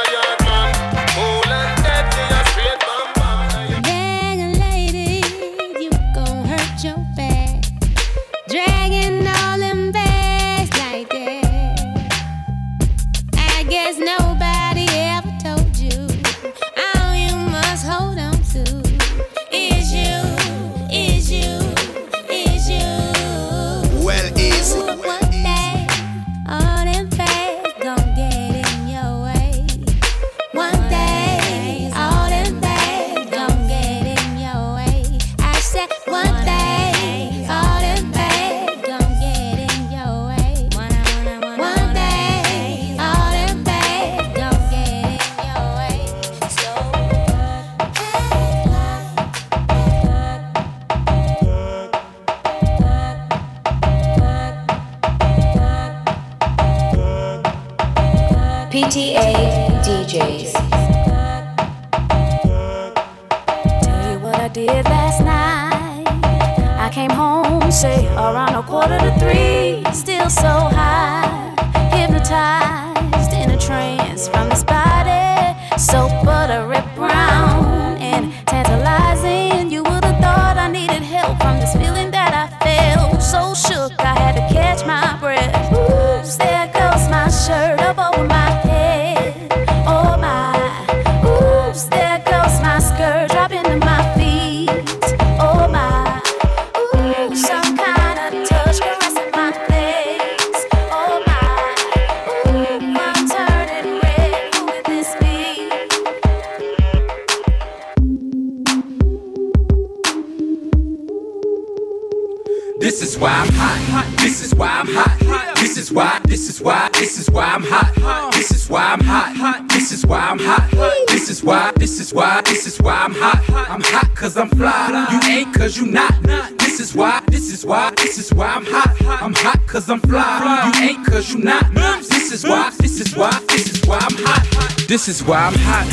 This 112.84 113.00
is 113.00 113.16
why 113.16 113.30
I'm 113.30 113.48
hot. 113.54 114.18
This 114.18 114.42
is 114.42 114.54
why 114.54 114.68
I'm 114.68 114.86
hot. 114.86 115.56
This 115.56 115.78
is 115.78 115.90
why. 115.90 116.20
This 116.24 116.50
is 116.50 116.60
why. 116.60 116.90
This 116.92 117.18
is 117.18 117.30
why 117.30 117.46
I'm 117.46 117.62
hot. 117.62 118.34
This 118.34 118.50
is 118.50 118.68
why 118.68 118.82
I'm 118.92 119.00
hot. 119.00 119.66
This 119.70 119.90
is 119.90 120.04
why 120.04 120.20
I'm 120.20 120.38
hot. 120.38 120.70
This 121.08 121.30
is 121.30 121.42
why. 121.42 121.72
This 121.76 121.98
is 121.98 122.12
why. 122.12 122.42
This 122.42 122.66
is 122.66 122.78
why 122.82 122.92
I'm 122.92 123.14
hot. 123.14 123.42
I'm 123.70 123.80
hot 123.80 124.14
cause 124.14 124.36
I'm 124.36 124.50
fly. 124.50 125.08
You 125.10 125.32
ain't 125.32 125.54
cause 125.54 125.78
you 125.78 125.86
not. 125.86 126.12
This 126.58 126.78
is 126.78 126.94
why. 126.94 127.22
This 127.28 127.50
is 127.50 127.64
why. 127.64 127.90
This 127.96 128.18
is 128.18 128.34
why 128.34 128.48
I'm 128.48 128.66
hot. 128.66 129.22
I'm 129.22 129.32
hot 129.32 129.66
cause 129.66 129.88
I'm 129.88 130.00
fly. 130.00 130.70
You 130.76 130.86
ain't 130.86 131.06
cause 131.06 131.32
you 131.32 131.38
not. 131.38 131.72
This 131.72 132.32
is 132.32 132.44
why. 132.44 132.70
This 132.80 133.00
is 133.00 133.16
why. 133.16 133.30
This 133.48 133.72
is 133.72 133.88
why 133.88 133.96
I'm 133.96 134.16
hot. 134.18 134.86
This 134.88 135.08
is 135.08 135.24
why 135.24 135.46
I'm 135.46 135.54
hot. 135.56 135.86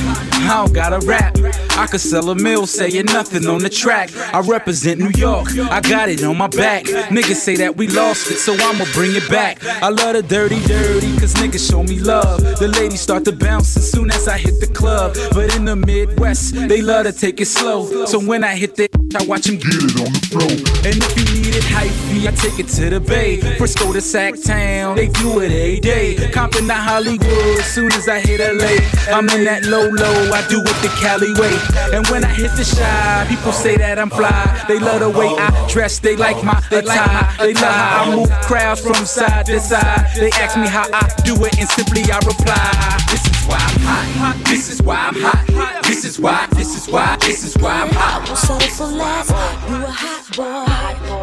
I 0.43 0.61
don't 0.61 0.73
gotta 0.73 0.99
rap. 1.07 1.37
I 1.81 1.87
could 1.87 1.99
sell 1.99 2.29
a 2.29 2.35
mill 2.35 2.67
saying 2.67 3.05
nothing 3.05 3.47
on 3.47 3.63
the 3.63 3.69
track. 3.69 4.11
I 4.31 4.41
represent 4.41 4.99
New 4.99 5.09
York. 5.17 5.47
I 5.57 5.81
got 5.81 6.09
it 6.09 6.23
on 6.23 6.37
my 6.37 6.45
back. 6.45 6.83
Niggas 6.85 7.37
say 7.37 7.55
that 7.55 7.75
we 7.75 7.87
lost 7.87 8.29
it, 8.29 8.37
so 8.37 8.53
I'ma 8.53 8.85
bring 8.93 9.15
it 9.15 9.27
back. 9.31 9.65
I 9.65 9.89
love 9.89 10.13
the 10.13 10.21
dirty, 10.21 10.61
dirty, 10.67 11.11
cause 11.17 11.33
niggas 11.33 11.67
show 11.71 11.81
me 11.81 11.97
love. 11.99 12.39
The 12.59 12.67
ladies 12.67 13.01
start 13.01 13.25
to 13.25 13.31
bounce 13.31 13.75
as 13.77 13.91
soon 13.91 14.11
as 14.11 14.27
I 14.27 14.37
hit 14.37 14.59
the 14.59 14.67
club. 14.67 15.17
But 15.33 15.55
in 15.55 15.65
the 15.65 15.75
Midwest, 15.75 16.53
they 16.53 16.83
love 16.83 17.07
to 17.07 17.13
take 17.13 17.41
it 17.41 17.47
slow. 17.47 18.05
So 18.05 18.19
when 18.19 18.43
I 18.43 18.55
hit 18.55 18.75
that, 18.75 18.91
I 19.19 19.25
watch 19.25 19.45
them 19.45 19.55
get 19.55 19.73
it 19.73 19.97
on 20.05 20.13
the 20.13 20.21
floor. 20.29 20.51
And 20.85 20.95
if 21.01 21.17
you 21.17 21.25
need 21.41 21.55
it 21.55 21.63
hypey, 21.63 22.27
I 22.27 22.31
take 22.31 22.59
it 22.59 22.67
to 22.77 22.91
the 22.91 22.99
Bay. 22.99 23.41
Frisco 23.57 23.91
to 23.91 24.01
Sac 24.01 24.35
Town, 24.43 24.95
they 24.95 25.07
do 25.07 25.39
it 25.39 25.51
every 25.51 25.79
day. 25.79 26.29
Compton 26.31 26.67
to 26.67 26.75
Hollywood, 26.75 27.63
soon 27.65 27.91
as 27.93 28.07
I 28.07 28.19
hit 28.19 28.39
LA. 28.39 28.77
I'm 29.11 29.27
in 29.29 29.45
that 29.45 29.65
low 29.65 29.89
low, 29.89 30.31
I 30.31 30.45
do 30.47 30.61
it 30.61 30.77
the 30.85 30.93
Cali 31.01 31.33
way. 31.41 31.70
And 31.93 32.05
when 32.07 32.23
I 32.23 32.29
hit 32.33 32.51
the 32.55 32.63
shy, 32.63 33.25
people 33.29 33.51
say 33.51 33.77
that 33.77 33.99
I'm 33.99 34.09
fly. 34.09 34.65
They 34.67 34.79
love 34.79 34.99
the 35.01 35.09
way 35.09 35.27
I 35.27 35.67
dress, 35.69 35.99
they 35.99 36.15
like 36.15 36.43
my 36.43 36.57
attire. 36.71 37.27
They 37.39 37.53
love 37.53 37.63
how 37.63 38.11
I 38.11 38.15
move 38.15 38.31
crowds 38.41 38.81
from 38.81 39.05
side 39.05 39.45
to 39.47 39.59
side. 39.59 40.09
They 40.15 40.31
ask 40.31 40.57
me 40.57 40.67
how 40.67 40.87
I 40.93 41.07
do 41.23 41.33
it, 41.45 41.57
and 41.59 41.69
simply 41.69 42.03
I 42.11 42.17
reply. 42.19 42.99
This 43.09 43.25
is 43.25 43.45
why 43.47 43.57
I'm 43.59 43.79
hot. 43.81 44.45
This 44.45 44.69
is 44.69 44.81
why 44.81 44.95
I'm 44.95 45.15
hot. 45.15 45.83
This 45.83 46.05
is 46.05 46.19
why. 46.19 46.47
This 46.51 46.75
is 46.77 46.87
why. 46.91 47.17
This 47.21 47.43
is 47.43 47.57
why 47.61 47.83
I'm 47.83 47.89
hot. 47.91 48.27
Won't 48.27 48.39
settle 48.39 48.69
for 48.69 48.91
less. 48.95 49.29
You 49.69 49.75
a 49.75 49.91
hot 49.91 50.23
boy, 50.35 50.65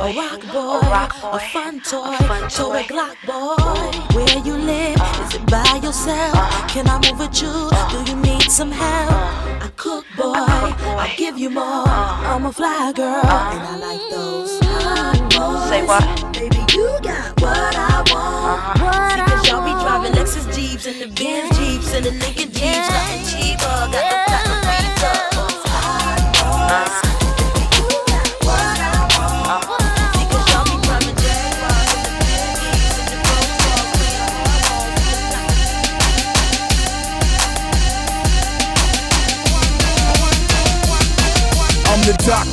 a 0.04 0.12
rock 0.16 0.42
boy, 0.52 1.36
a 1.36 1.40
fun 1.52 1.80
toy, 1.80 2.16
toy 2.48 2.82
Glock 2.84 3.16
boy. 3.26 4.16
Where 4.16 4.38
you 4.44 4.56
live? 4.56 5.00
Is 5.22 5.34
it 5.36 5.46
by 5.50 5.80
yourself? 5.82 6.36
Can 6.68 6.86
I 6.88 6.96
move 7.04 7.18
with 7.18 7.40
you? 7.42 7.70
Do 7.90 8.10
you 8.10 8.16
need 8.20 8.50
some 8.50 8.70
help? 8.70 9.10
I 9.10 9.70
cook 9.76 10.04
boy, 10.16 10.27
I 10.34 11.14
give 11.16 11.38
you 11.38 11.50
more. 11.50 11.64
I'm 11.64 12.46
a 12.46 12.52
fly 12.52 12.92
girl, 12.92 13.24
and 13.24 13.62
I 13.62 13.76
like 13.76 14.10
those 14.10 14.58
boys. 14.60 15.68
Say 15.68 15.84
what? 15.86 16.32
Baby, 16.32 16.58
you 16.72 16.98
got 17.02 17.40
what 17.40 17.74
I 17.76 18.04
want. 18.10 18.14
Uh-huh. 18.14 18.84
What 18.84 19.12
See, 19.12 19.20
cause 19.20 19.48
y'all 19.48 19.64
be 19.64 19.72
driving 19.82 20.12
Lexus 20.12 20.46
Jeeps 20.54 20.86
and 20.86 21.00
the 21.00 21.06
Benz 21.08 21.58
Jeeps 21.58 21.94
and 21.94 22.04
the 22.06 22.10
Lincoln 22.12 22.50
Jeeps. 22.52 22.88
Nothing 22.88 23.24
cheaper, 23.30 23.64
got 23.64 23.92
the 23.92 24.54
platinum. 24.62 25.50
Hot 25.66 27.02
boys. 27.02 27.07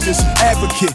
Doctor's 0.05 0.21
advocate. 0.37 0.93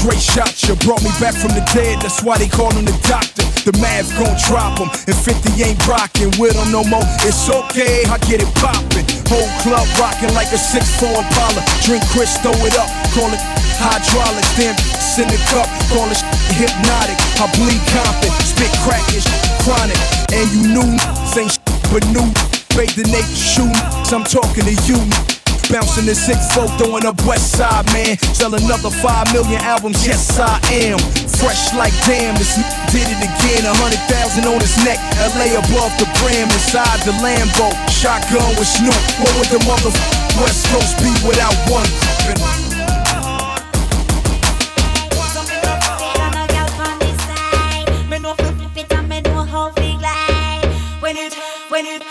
Dre 0.00 0.16
shot 0.16 0.52
you, 0.68 0.76
brought 0.84 1.00
me 1.02 1.08
back 1.20 1.32
from 1.32 1.52
the 1.56 1.64
dead, 1.72 2.00
that's 2.00 2.22
why 2.22 2.36
they 2.36 2.48
call 2.48 2.72
him 2.72 2.84
the 2.84 2.96
doctor. 3.08 3.44
The 3.64 3.72
math 3.80 4.08
gon' 4.16 4.36
drop 4.48 4.80
him, 4.80 4.88
and 4.88 5.16
50 5.16 5.64
ain't 5.64 5.80
rockin' 5.88 6.32
with 6.36 6.56
him 6.56 6.72
no 6.72 6.84
more. 6.84 7.04
It's 7.24 7.48
okay, 7.48 8.04
I 8.08 8.16
get 8.28 8.40
it 8.40 8.52
poppin'. 8.60 9.04
Whole 9.28 9.48
club 9.64 9.88
rockin' 9.96 10.32
like 10.36 10.52
a 10.52 10.60
6'4 10.60 11.08
Impala. 11.08 11.60
Drink 11.84 12.04
Chris, 12.12 12.36
throw 12.40 12.56
it 12.64 12.76
up, 12.76 12.88
call 13.16 13.28
it 13.32 13.40
hydraulics. 13.80 14.52
Then 14.56 14.76
in 15.20 15.28
the 15.28 15.40
cup, 15.52 15.68
call 15.92 16.08
it 16.08 16.20
hypnotic. 16.56 17.16
I 17.40 17.48
bleed 17.56 17.80
confident, 17.92 18.44
spit 18.44 18.72
crackish, 18.84 19.28
chronic. 19.64 20.00
And 20.32 20.44
you 20.52 20.62
knew, 20.76 20.90
ain't 21.36 21.56
but 21.92 22.04
new. 22.12 22.28
Bathe 22.76 22.96
the 22.96 23.08
naked 23.08 23.36
shoe, 23.36 23.72
I'm 24.12 24.24
talking 24.24 24.64
to 24.64 24.74
you. 24.84 25.39
Bouncing 25.70 26.06
the 26.06 26.18
six 26.18 26.50
folk, 26.50 26.66
throwing 26.82 27.06
up 27.06 27.14
West 27.22 27.54
Side, 27.54 27.86
man. 27.94 28.18
Sell 28.34 28.50
another 28.50 28.90
five 28.90 29.30
million 29.32 29.62
albums, 29.62 30.04
yes 30.04 30.34
I 30.34 30.58
am. 30.66 30.98
Fresh 31.38 31.70
like 31.78 31.94
damn, 32.02 32.34
this 32.34 32.58
did 32.90 33.06
it 33.06 33.22
again. 33.22 33.62
A 33.62 33.74
hundred 33.78 34.02
thousand 34.10 34.50
on 34.50 34.58
his 34.58 34.74
neck, 34.82 34.98
LA 35.38 35.54
above 35.54 35.94
the 36.02 36.10
brim, 36.18 36.50
inside 36.50 36.98
the 37.06 37.14
Lambo. 37.22 37.70
Shotgun 37.86 38.50
with 38.58 38.66
Snoop, 38.66 38.98
what 39.22 39.30
would 39.38 39.46
the 39.46 39.62
mother 39.62 39.94
West 40.42 40.66
Coast 40.74 40.98
be 40.98 41.14
without 41.22 41.54
one? 41.70 41.86
When 51.00 51.16
it, 51.16 51.34
when 51.70 51.86
it, 51.86 52.02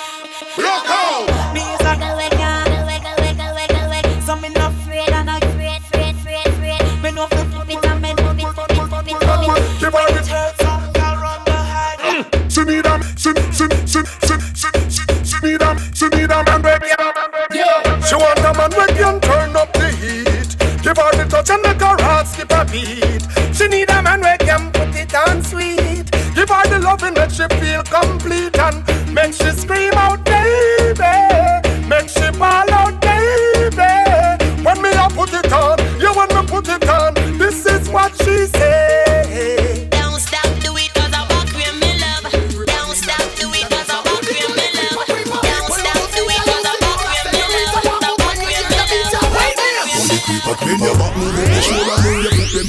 beat. 22.72 23.24
She 23.56 23.68
need 23.68 23.90
a 23.90 24.02
man 24.02 24.22
where 24.22 24.38
can 24.38 24.72
put 24.72 24.96
it 24.96 25.14
on 25.16 25.44
sweet. 25.44 26.10
Give 26.36 26.50
her 26.50 26.68
the 26.70 26.80
loving 26.84 27.14
that 27.16 27.32
she 27.32 27.46
feel 27.60 27.84
complete 27.84 28.19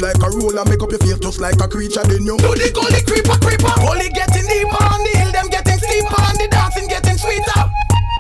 like 0.01 0.21
a 0.25 0.29
roller, 0.33 0.65
make 0.65 0.83
up 0.83 0.91
your 0.91 1.01
face 1.01 1.21
just 1.21 1.41
like 1.41 1.61
a 1.61 1.69
creature. 1.69 2.03
Then 2.05 2.25
you 2.25 2.37
do 2.41 2.51
the 2.57 2.73
gully 2.73 3.01
creeper, 3.05 3.37
creeper. 3.37 3.73
Gully 3.85 4.09
getting 4.11 4.49
deeper 4.49 4.81
on 4.81 5.01
the 5.05 5.13
hill, 5.15 5.33
them 5.33 5.49
getting 5.53 5.77
steeper 5.77 6.21
on 6.21 6.35
the 6.41 6.49
dancing, 6.49 6.89
getting 6.89 7.19
sweeter. 7.21 7.63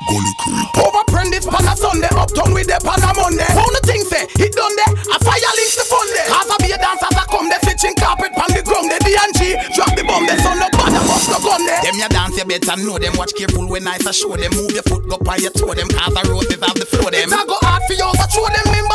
Gully 0.09 0.33
creeper. 0.45 0.85
Over 0.85 1.05
prentice 1.09 1.49
pan 1.49 1.65
a 1.65 1.75
Sunday, 1.75 2.13
uptown 2.13 2.53
with 2.53 2.69
the 2.69 2.77
pan 2.85 3.01
a 3.01 3.11
Monday. 3.17 3.49
Found 3.57 3.73
the 3.73 3.83
thing 3.89 4.05
say, 4.05 4.29
it 4.29 4.53
done 4.53 4.75
there, 4.77 4.93
a 4.93 5.17
fire 5.25 5.53
link 5.57 5.73
the 5.73 5.85
fun 5.89 6.07
there. 6.13 6.29
Cause 6.29 6.51
I 6.53 6.57
be 6.61 6.69
a 6.73 6.79
dancer, 6.79 7.09
I 7.09 7.25
come 7.33 7.49
there, 7.49 7.63
stitching 7.65 7.97
carpet 7.97 8.33
pan 8.37 8.51
the 8.53 8.61
ground, 8.61 8.93
the 8.93 8.99
D&G, 9.01 9.57
drop 9.73 9.93
the 9.97 10.05
bomb, 10.05 10.29
the 10.29 10.37
sun 10.45 10.61
no 10.61 10.69
bother, 10.77 11.03
bust 11.09 11.33
no 11.33 11.39
gun 11.41 11.65
there. 11.65 11.81
Them 11.81 11.97
ya 11.97 12.09
dancing 12.13 12.41
you 12.41 12.47
better 12.49 12.77
know 12.81 12.99
them. 12.99 13.13
Watch 13.17 13.35
careful 13.37 13.69
when 13.69 13.87
I 13.87 13.99
show 14.13 14.37
them. 14.37 14.53
Move 14.57 14.73
your 14.73 14.83
foot, 14.83 15.09
go 15.09 15.19
by 15.19 15.37
your 15.37 15.53
toe 15.53 15.75
them. 15.75 15.89
Cause 15.89 16.15
the 16.15 16.23
roses 16.31 16.61
have 16.61 16.75
the 16.75 16.87
flow 16.87 17.11
them. 17.11 17.29
It's 17.29 17.33
a 17.33 17.45
go 17.45 17.57
hard 17.61 17.83
for 17.85 17.93
you, 17.93 18.09
so 18.17 18.27
show 18.29 18.49
them. 18.49 18.90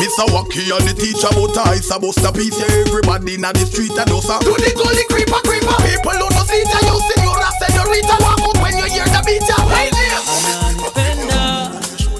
Mr. 0.00 0.26
Wacky 0.34 0.70
and 0.74 0.86
the 0.88 0.94
teacher, 0.94 1.28
but 1.34 1.56
I 1.66 1.76
supposed 1.80 2.18
to 2.22 2.32
piece. 2.32 2.58
Yeah, 2.58 2.82
everybody 2.86 3.34
in 3.34 3.42
the 3.42 3.64
street, 3.66 3.92
I 3.98 4.04
do 4.04 4.20
so. 4.20 4.38
Do 4.40 4.54
the 4.58 4.72
gully 4.74 5.04
creeper, 5.10 5.40
creeper. 5.46 5.76
People 5.86 6.12
who 6.18 6.28
don't 6.30 6.46
see 6.48 6.62
you, 6.62 6.80
you 6.88 6.96
senora, 7.14 7.48
senorita. 7.62 8.14
Walk 8.20 8.40
out 8.42 8.56
when 8.62 8.74
you 8.78 8.86
hear 8.90 9.06
the 9.06 9.20
beat, 9.26 9.46
ya. 9.46 9.56
Hey, 9.70 9.90
Ananipenda 10.34 11.70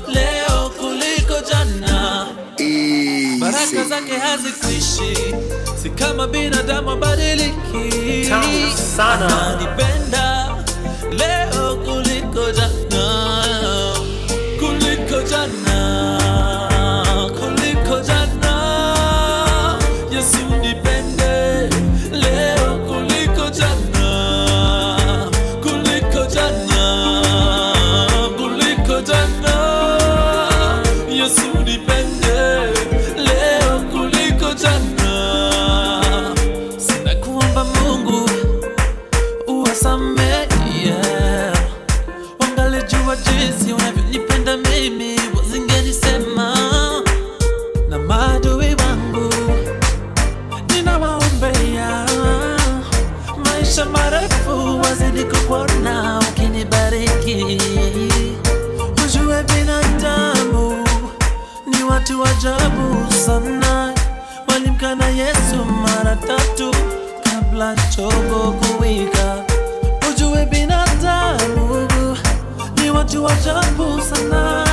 leo 0.08 0.70
kuliko 0.78 1.40
jana, 1.48 2.28
baraka 3.40 3.84
zake 3.88 4.18
hazikuishi, 4.18 5.34
si 5.82 5.90
kama 5.90 6.26
binadamu 6.26 6.90
abadiliki. 6.90 8.28
Sana. 8.96 9.26
Ananipenda 9.26 10.03
watu 62.04 62.20
wajabu 62.20 63.12
sana, 63.26 63.94
walimkana 64.48 65.08
Yesu 65.08 65.64
mara 65.82 66.16
tatu 66.16 66.70
kabla 67.24 67.76
chogo 67.96 68.52
kuwika. 68.52 69.36
Ujue 70.10 70.46
binadamu 70.46 71.88
ni 72.82 72.90
watu 72.90 73.24
wajabu 73.24 74.00
sana, 74.14 74.66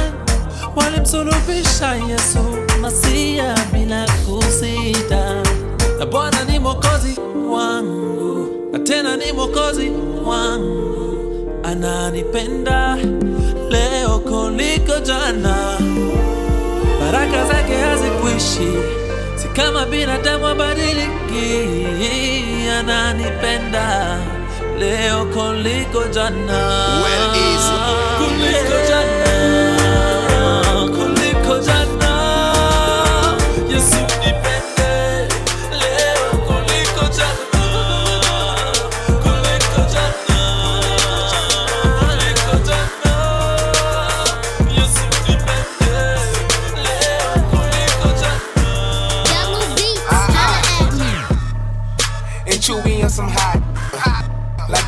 walimsulubisha 0.76 1.96
Yesu 1.96 2.40
Masia 2.82 3.56
bila 3.74 4.06
kusita. 4.26 5.36
Na 6.00 6.06
Bwana 6.06 6.44
ni 6.44 6.60
mwokozi 6.60 7.20
wangu, 7.50 8.48
na 8.72 8.80
tena 8.80 9.18
ni 9.18 9.32
mwokozi 9.32 9.92
wangu, 10.26 11.18
ananipenda 11.64 12.98
leo 13.70 14.20
kuliko 14.20 15.00
jana, 15.00 15.78
baraka 17.12 17.46
zake 17.46 17.76
hazikuishi, 17.78 18.72
si 19.36 19.48
kama 19.48 19.86
binadamu 19.86 20.48
abadiliki, 20.48 21.70
ananipenda. 22.80 24.18
Leo 24.80 25.26
koliko 25.26 26.04
jana, 26.14 27.02
Well, 27.04 27.32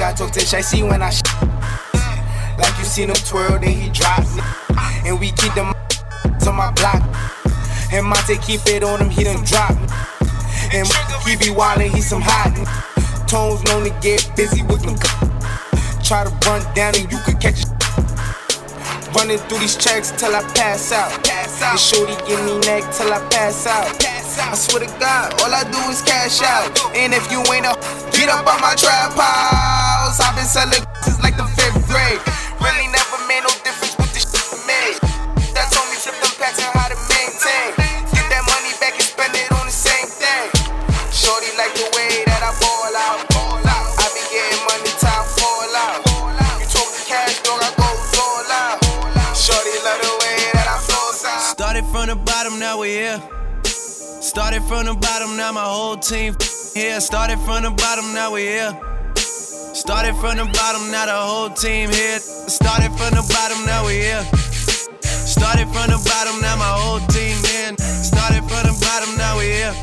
I 0.03 0.11
told 0.11 0.33
Tish, 0.33 0.53
I 0.53 0.59
see 0.59 0.83
when 0.83 1.01
I 1.01 1.09
sh- 1.11 1.23
Like 2.59 2.77
you 2.77 2.83
seen 2.83 3.07
him 3.07 3.15
twirl, 3.15 3.57
then 3.57 3.71
he 3.71 3.89
drop. 3.89 4.19
And 5.05 5.17
we 5.17 5.31
keep 5.31 5.53
them 5.55 5.73
to 6.43 6.51
my 6.51 6.71
block. 6.75 7.01
And 7.93 8.05
Monte 8.05 8.35
keep 8.39 8.59
it 8.67 8.83
on 8.83 8.99
him, 8.99 9.09
he 9.09 9.23
done 9.23 9.43
drop. 9.45 9.71
And 10.75 10.85
he 11.23 11.37
be 11.39 11.55
wildin', 11.55 11.95
he 11.95 12.01
some 12.01 12.21
hot. 12.21 12.51
Tones 13.29 13.63
known 13.63 13.85
to 13.85 13.95
get 14.01 14.29
busy 14.35 14.61
with 14.63 14.83
them. 14.83 14.99
Try 16.03 16.25
to 16.25 16.31
run 16.45 16.61
down 16.75 16.95
and 16.99 17.09
you 17.09 17.19
could 17.23 17.39
catch 17.39 17.63
it. 17.63 17.71
Running 19.15 19.37
through 19.47 19.59
these 19.59 19.77
checks 19.77 20.11
till 20.11 20.35
I 20.35 20.43
pass 20.53 20.91
out. 20.91 21.11
Pass 21.23 21.61
out. 21.61 21.71
And 21.71 21.79
shorty 21.79 22.15
give 22.27 22.43
me 22.43 22.59
neck 22.67 22.83
till 22.91 23.13
I 23.13 23.19
pass 23.29 23.65
out. 23.65 23.87
pass 24.01 24.37
I 24.37 24.53
swear 24.55 24.85
to 24.85 24.99
God, 24.99 25.33
all 25.41 25.53
I 25.53 25.63
do 25.63 25.79
is 25.89 26.01
cash 26.01 26.41
out. 26.41 26.77
And 26.95 27.13
if 27.13 27.31
you 27.31 27.39
ain't 27.53 27.65
a 27.65 27.73
get 28.11 28.29
up 28.29 28.45
on 28.47 28.59
my 28.61 28.75
trap 28.75 29.92
house, 30.13 30.21
I've 30.21 30.35
been 30.35 30.45
selling 30.45 30.83
since 31.01 31.21
like 31.21 31.37
the 31.37 31.45
fifth 31.57 31.89
grade. 31.89 32.21
Really 32.61 32.87
never 32.93 33.17
made 33.25 33.41
no 33.41 33.51
difference 33.65 33.97
with 33.97 34.13
the 34.13 34.21
shit 34.21 34.45
made. 34.69 34.97
That 35.57 35.73
told 35.73 35.89
me 35.89 35.97
flip 35.97 36.17
them 36.21 36.33
packs 36.37 36.61
and 36.61 36.69
how 36.73 36.89
to 36.89 36.97
maintain. 37.09 37.73
Get 38.13 38.25
that 38.29 38.43
money 38.45 38.73
back 38.77 38.93
and 38.93 39.09
spend 39.09 39.33
it 39.33 39.49
on 39.49 39.65
the 39.65 39.73
same 39.73 40.05
thing. 40.05 40.45
Shorty 41.09 41.49
like 41.57 41.73
the 41.73 41.89
way 41.97 42.25
that 42.29 42.41
I 42.45 42.51
ball 42.61 42.93
out. 42.93 43.25
I 43.65 44.05
be 44.13 44.21
getting 44.29 44.61
money, 44.69 44.93
time 45.01 45.25
fall 45.37 45.73
out. 45.73 46.01
You 46.61 46.67
talking 46.69 47.05
cash, 47.09 47.41
dog, 47.41 47.61
I 47.61 47.69
go 47.73 47.89
all 47.89 48.49
out. 48.53 48.77
Shorty 49.33 49.73
love 49.81 50.01
the 50.01 50.13
way 50.21 50.37
that 50.53 50.67
I 50.69 50.77
flow 50.77 51.09
out. 51.25 51.41
Started 51.41 51.85
from 51.89 52.07
the 52.07 52.15
bottom, 52.15 52.59
now 52.59 52.79
we 52.79 53.01
here. 53.01 53.21
Started 53.65 54.63
from 54.63 54.85
the 54.85 54.93
bottom, 54.93 55.37
now 55.37 55.51
my 55.51 55.65
whole 55.65 55.97
team 55.97 56.35
here. 56.73 56.99
Started 56.99 57.39
from 57.39 57.63
the 57.63 57.71
bottom, 57.71 58.13
now 58.13 58.33
we 58.33 58.41
here. 58.41 58.92
Started 59.83 60.15
from 60.15 60.37
the 60.37 60.47
bottom, 60.55 60.89
now 60.91 61.05
the 61.05 61.11
whole 61.11 61.49
team 61.49 61.91
here. 61.91 62.17
Started 62.17 62.95
from 62.95 63.19
the 63.19 63.23
bottom, 63.35 63.67
now 63.67 63.83
we 63.83 63.99
here. 63.99 64.23
Started 65.03 65.67
from 65.75 65.91
the 65.91 65.99
bottom, 66.07 66.39
now 66.39 66.55
my 66.55 66.71
whole 66.71 67.03
team 67.11 67.35
in. 67.59 67.75
Started 67.75 68.47
from 68.47 68.63
the 68.63 68.71
bottom, 68.79 69.11
now 69.19 69.35
we 69.35 69.59
here. 69.59 69.75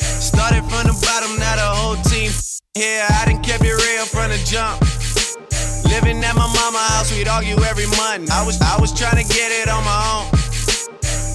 Started 0.00 0.64
from 0.72 0.88
the 0.88 0.96
bottom, 1.04 1.36
now 1.36 1.60
the 1.60 1.68
whole 1.76 2.00
team 2.08 2.32
here. 2.72 3.04
I 3.04 3.28
done 3.28 3.44
kept 3.44 3.60
it 3.60 3.76
real 3.76 4.08
from 4.08 4.32
the 4.32 4.40
jump. 4.48 4.80
Living 5.92 6.24
at 6.24 6.32
my 6.32 6.48
mama 6.48 6.80
house, 6.96 7.12
we'd 7.12 7.28
argue 7.28 7.60
every 7.68 7.84
month. 8.00 8.32
I 8.32 8.40
was 8.48 8.56
I 8.64 8.80
was 8.80 8.96
trying 8.96 9.20
to 9.20 9.28
get 9.28 9.52
it 9.52 9.68
on 9.68 9.84
my 9.84 10.00
own. 10.08 10.24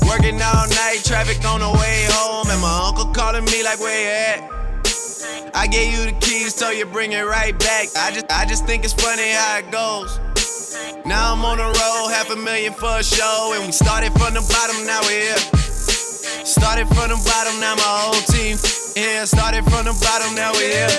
Working 0.09 0.41
all 0.41 0.65
night, 0.81 1.05
traffic 1.05 1.45
on 1.45 1.61
the 1.61 1.69
way 1.69 2.09
home, 2.09 2.49
and 2.49 2.57
my 2.57 2.89
uncle 2.89 3.13
calling 3.13 3.45
me 3.45 3.61
like, 3.61 3.77
where 3.77 3.93
you 4.01 4.09
at? 4.09 4.62
I 5.55 5.67
gave 5.67 5.93
you 5.93 6.05
the 6.11 6.17
keys, 6.19 6.55
so 6.55 6.71
you 6.71 6.85
bring 6.85 7.11
it 7.11 7.21
right 7.21 7.57
back. 7.59 7.87
I 7.95 8.11
just 8.11 8.25
I 8.31 8.45
just 8.45 8.65
think 8.65 8.83
it's 8.83 8.93
funny 8.93 9.31
how 9.31 9.57
it 9.59 9.71
goes. 9.71 10.19
Now 11.05 11.33
I'm 11.33 11.45
on 11.45 11.57
the 11.57 11.65
road, 11.65 12.09
half 12.09 12.29
a 12.31 12.35
million 12.35 12.73
for 12.73 12.97
a 12.97 13.03
show, 13.03 13.53
and 13.55 13.65
we 13.65 13.71
started 13.71 14.11
from 14.13 14.33
the 14.33 14.41
bottom, 14.49 14.85
now 14.85 15.01
we're 15.05 15.21
here. 15.21 15.37
Started 16.43 16.87
from 16.87 17.13
the 17.13 17.19
bottom, 17.21 17.59
now 17.61 17.75
my 17.75 17.85
whole 17.85 18.21
team 18.33 18.57
here. 18.95 19.25
Started 19.25 19.63
from 19.69 19.85
the 19.85 19.93
bottom, 20.01 20.33
now 20.33 20.51
we're 20.53 20.73
here. 20.73 20.89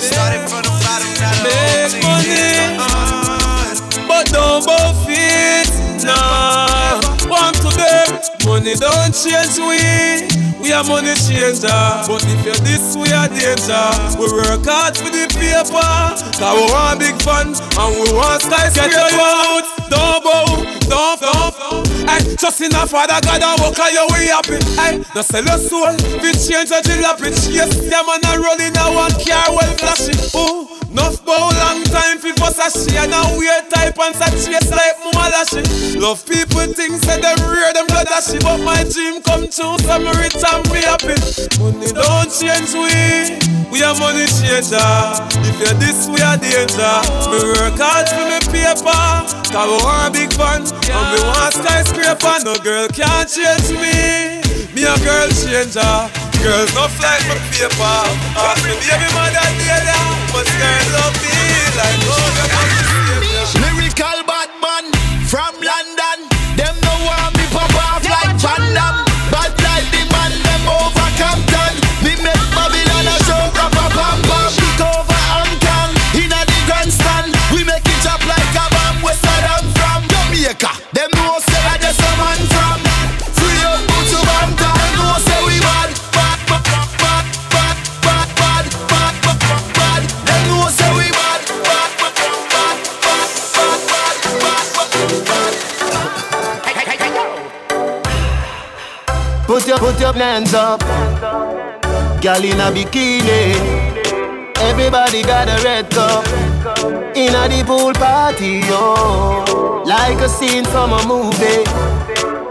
Started 0.00 0.44
from 0.48 0.62
the 0.62 0.74
bottom, 0.84 1.08
now 1.16 1.32
the 1.40 1.50
whole 1.56 1.88
team 1.96 2.04
here. 2.28 2.76
But 4.06 4.28
don't 4.30 4.64
both 4.66 5.08
it, 5.08 5.72
nah. 6.04 7.00
One 7.26 7.54
today, 7.54 8.04
money 8.46 8.74
don't 8.74 9.12
change 9.12 9.58
we. 9.58 10.30
We 10.62 10.72
are 10.72 10.84
money 10.84 11.14
changer. 11.14 11.82
But 12.06 12.24
if 12.24 12.44
you're 12.46 12.54
this, 12.62 12.96
we 12.96 13.12
are 13.12 13.28
danger. 13.28 13.86
We 14.18 14.30
work 14.32 14.64
hard 14.64 14.96
for 14.96 15.10
the 15.10 15.26
paper. 15.34 15.92
Cause 16.38 16.54
we 16.54 16.64
want 16.72 17.00
big 17.00 17.20
fun 17.22 17.48
and 17.54 17.92
we 17.94 18.12
want 18.14 18.42
skyscraper. 18.42 18.90
Get 18.90 19.12
youth, 19.12 19.90
don't 19.90 20.24
bow, 20.24 20.46
don't 20.88 21.20
don't. 21.20 21.95
Ay, 22.08 22.22
just 22.38 22.60
in 22.60 22.74
a 22.74 22.86
father 22.86 23.20
God 23.22 23.42
and 23.42 23.60
walk 23.60 23.78
on 23.78 23.92
your 23.92 24.06
way 24.12 24.26
happy. 24.26 24.58
Ay, 24.78 25.04
no 25.14 25.22
sell 25.22 25.44
your 25.44 25.58
soul, 25.58 25.92
we 26.22 26.32
change 26.32 26.70
a 26.70 26.80
jalopy. 26.82 27.30
Yes, 27.52 27.74
yeah 27.84 28.02
man, 28.06 28.24
I 28.24 28.36
roll 28.36 28.60
in 28.60 28.76
a 28.76 28.86
one 28.94 29.14
car 29.22 29.50
well 29.50 29.74
flashy. 29.78 30.14
Ooh. 30.38 30.76
Nuff 30.96 31.22
bow 31.26 31.50
long 31.60 31.84
time 31.84 32.16
a 32.24 32.70
she 32.72 32.96
And 32.96 33.12
a 33.12 33.20
weird 33.36 33.68
type 33.68 33.98
and 33.98 34.14
sa 34.16 34.30
chase 34.32 34.70
like 34.70 34.96
mother 35.12 35.44
she 35.44 35.98
Love 36.00 36.24
people 36.24 36.64
think 36.72 36.96
say 37.04 37.20
them 37.20 37.36
rear 37.52 37.72
them 37.74 37.86
blood 37.86 38.08
a 38.08 38.22
she 38.22 38.38
But 38.38 38.64
my 38.64 38.80
dream 38.84 39.20
come 39.20 39.44
true 39.52 39.76
so 39.76 39.98
me 40.00 40.10
rich 40.16 40.40
and 40.40 40.64
be 40.72 40.80
happy 40.80 41.18
Money 41.60 41.92
don't 41.92 42.32
change 42.32 42.72
we 42.72 43.36
We 43.68 43.84
are 43.84 43.92
money 44.00 44.24
changer 44.40 44.80
If 45.44 45.60
you're 45.60 45.76
this 45.76 46.08
we 46.08 46.22
are 46.24 46.38
danger 46.40 46.96
Me 47.28 47.44
work 47.44 47.76
hard 47.76 48.08
for 48.08 48.24
me 48.24 48.40
paper 48.48 49.04
Cause 49.52 49.68
we 49.68 49.76
want 49.84 50.14
big 50.14 50.32
fun 50.86 50.96
And 50.96 51.06
we 51.14 51.20
want 51.26 51.52
skyscraper 51.54 52.36
No 52.44 52.54
girl 52.62 52.88
can't 52.88 53.28
change 53.28 53.70
me. 53.74 54.42
Me 54.74 54.82
a 54.84 54.94
girl 55.02 55.28
changer. 55.34 55.96
Girls 56.42 56.70
no 56.74 56.86
fly 56.88 57.18
my 57.28 57.36
paper. 57.50 57.98
Ask 58.38 58.62
me 58.64 58.74
baby 58.78 59.08
mother 59.14 59.48
data 59.58 59.98
But 60.32 60.46
girls 60.46 60.88
love 60.94 61.16
me 61.22 61.36
like 61.76 62.00
oh 62.06 63.05
Your 99.76 99.92
put 99.92 100.00
your 100.00 100.12
hands 100.14 100.54
up, 100.54 100.80
girl 102.22 102.42
in 102.42 102.60
a 102.60 102.70
bikini. 102.72 103.52
Everybody 104.56 105.22
got 105.22 105.48
a 105.48 105.62
red 105.62 105.90
cup 105.90 106.26
in 107.14 107.34
a 107.34 107.46
the 107.46 107.62
pool 107.66 107.92
party, 107.92 108.60
yo. 108.66 109.82
Like 109.84 110.18
a 110.20 110.28
scene 110.30 110.64
from 110.64 110.94
a 110.94 111.06
movie, 111.06 111.64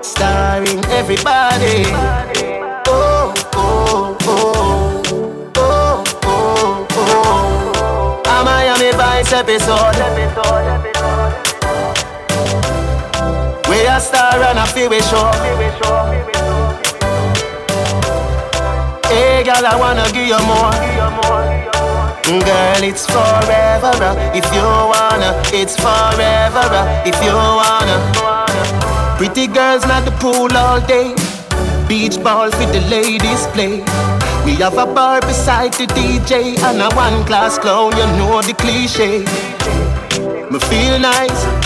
starring 0.03 0.85
everybody. 0.85 1.85
Oh 2.87 3.33
oh 3.55 4.17
oh 4.21 5.01
oh 5.55 6.03
oh 6.25 6.87
oh. 6.91 8.21
A 8.27 8.43
Miami 8.45 8.91
Vice 8.91 9.33
episode. 9.33 9.95
We 13.67 13.87
a 13.87 13.99
star 13.99 14.43
and 14.43 14.59
a 14.59 14.65
feel 14.67 14.91
we 14.91 15.01
show. 15.01 16.14
Hey, 19.15 19.43
girl, 19.45 19.65
I 19.65 19.77
wanna 19.77 20.03
give 20.11 20.27
you 20.27 20.41
more. 20.43 20.75
Girl, 22.43 22.83
it's 22.83 23.05
forever 23.07 23.95
uh, 24.03 24.35
if 24.35 24.43
you 24.53 24.67
wanna. 24.91 25.31
It's 25.53 25.77
forever 25.77 26.67
uh, 26.67 27.01
if 27.05 27.15
you 27.23 27.31
wanna. 27.31 27.95
Pretty 29.15 29.47
girls 29.47 29.87
not 29.87 30.03
the 30.03 30.11
pool 30.19 30.51
all 30.57 30.81
day. 30.81 31.15
Beach 31.87 32.21
ball 32.21 32.49
with 32.59 32.73
the 32.73 32.81
ladies 32.89 33.47
play. 33.55 33.79
We 34.43 34.55
have 34.55 34.77
a 34.77 34.85
bar 34.85 35.21
beside 35.21 35.71
the 35.75 35.87
DJ 35.87 36.59
and 36.59 36.81
a 36.81 36.93
one 36.93 37.23
class 37.25 37.57
clown. 37.57 37.95
You 37.95 38.07
know 38.17 38.41
the 38.41 38.53
cliche. 38.53 39.19
Me 40.51 40.59
feel 40.59 40.99
nice. 40.99 41.64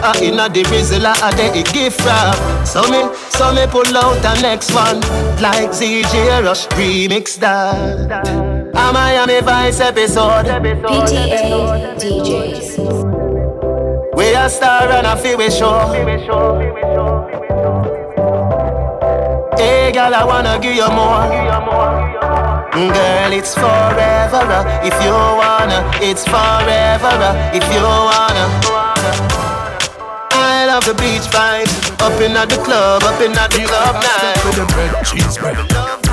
Uh, 0.00 0.14
inna 0.22 0.48
the 0.48 0.62
rizzler, 0.64 1.14
a 1.22 1.30
the 1.34 1.62
gift 1.72 2.00
wrap. 2.04 2.36
So 2.66 2.82
me, 2.88 3.02
so 3.30 3.52
me 3.52 3.66
pull 3.66 3.96
out 3.96 4.22
the 4.22 4.40
next 4.40 4.72
one 4.72 5.00
like 5.42 5.70
ZJ 5.70 6.44
Rush 6.44 6.66
remix 6.68 7.36
that. 7.40 8.10
A 8.74 8.92
Miami 8.92 9.40
Vice 9.40 9.80
episode. 9.80 10.46
PTA 10.46 11.96
DJs. 11.98 12.78
We 14.16 14.34
a 14.34 14.48
star 14.48 14.88
and 14.90 15.06
a 15.06 15.16
feel 15.16 15.36
we 15.38 15.50
show. 15.50 15.92
Hey, 19.56 19.90
girl, 19.92 20.14
I 20.14 20.24
wanna 20.24 20.58
give 20.60 20.76
you 20.76 20.88
more. 20.88 21.28
Girl, 22.72 23.32
it's 23.32 23.54
forever 23.54 24.36
uh, 24.36 24.80
if 24.84 24.94
you 25.02 25.10
wanna. 25.10 25.90
It's 26.00 26.24
forever 26.24 27.18
uh, 27.20 27.50
if 27.52 27.64
you 27.74 27.82
wanna. 27.82 29.27
Love 30.78 30.96
the 30.96 31.02
beach 31.02 31.26
vibes. 31.32 31.90
Up 32.00 32.20
in 32.20 32.36
at 32.36 32.48
the 32.48 32.54
club, 32.54 33.02
up 33.02 33.20
in 33.20 33.32
at 33.32 33.50
the 33.50 33.66
club 33.66 33.96
night. 33.96 34.44
with 34.44 34.54
the 34.54 34.66
bread, 34.72 35.04
cheese 35.04 35.36
bread. 35.36 35.56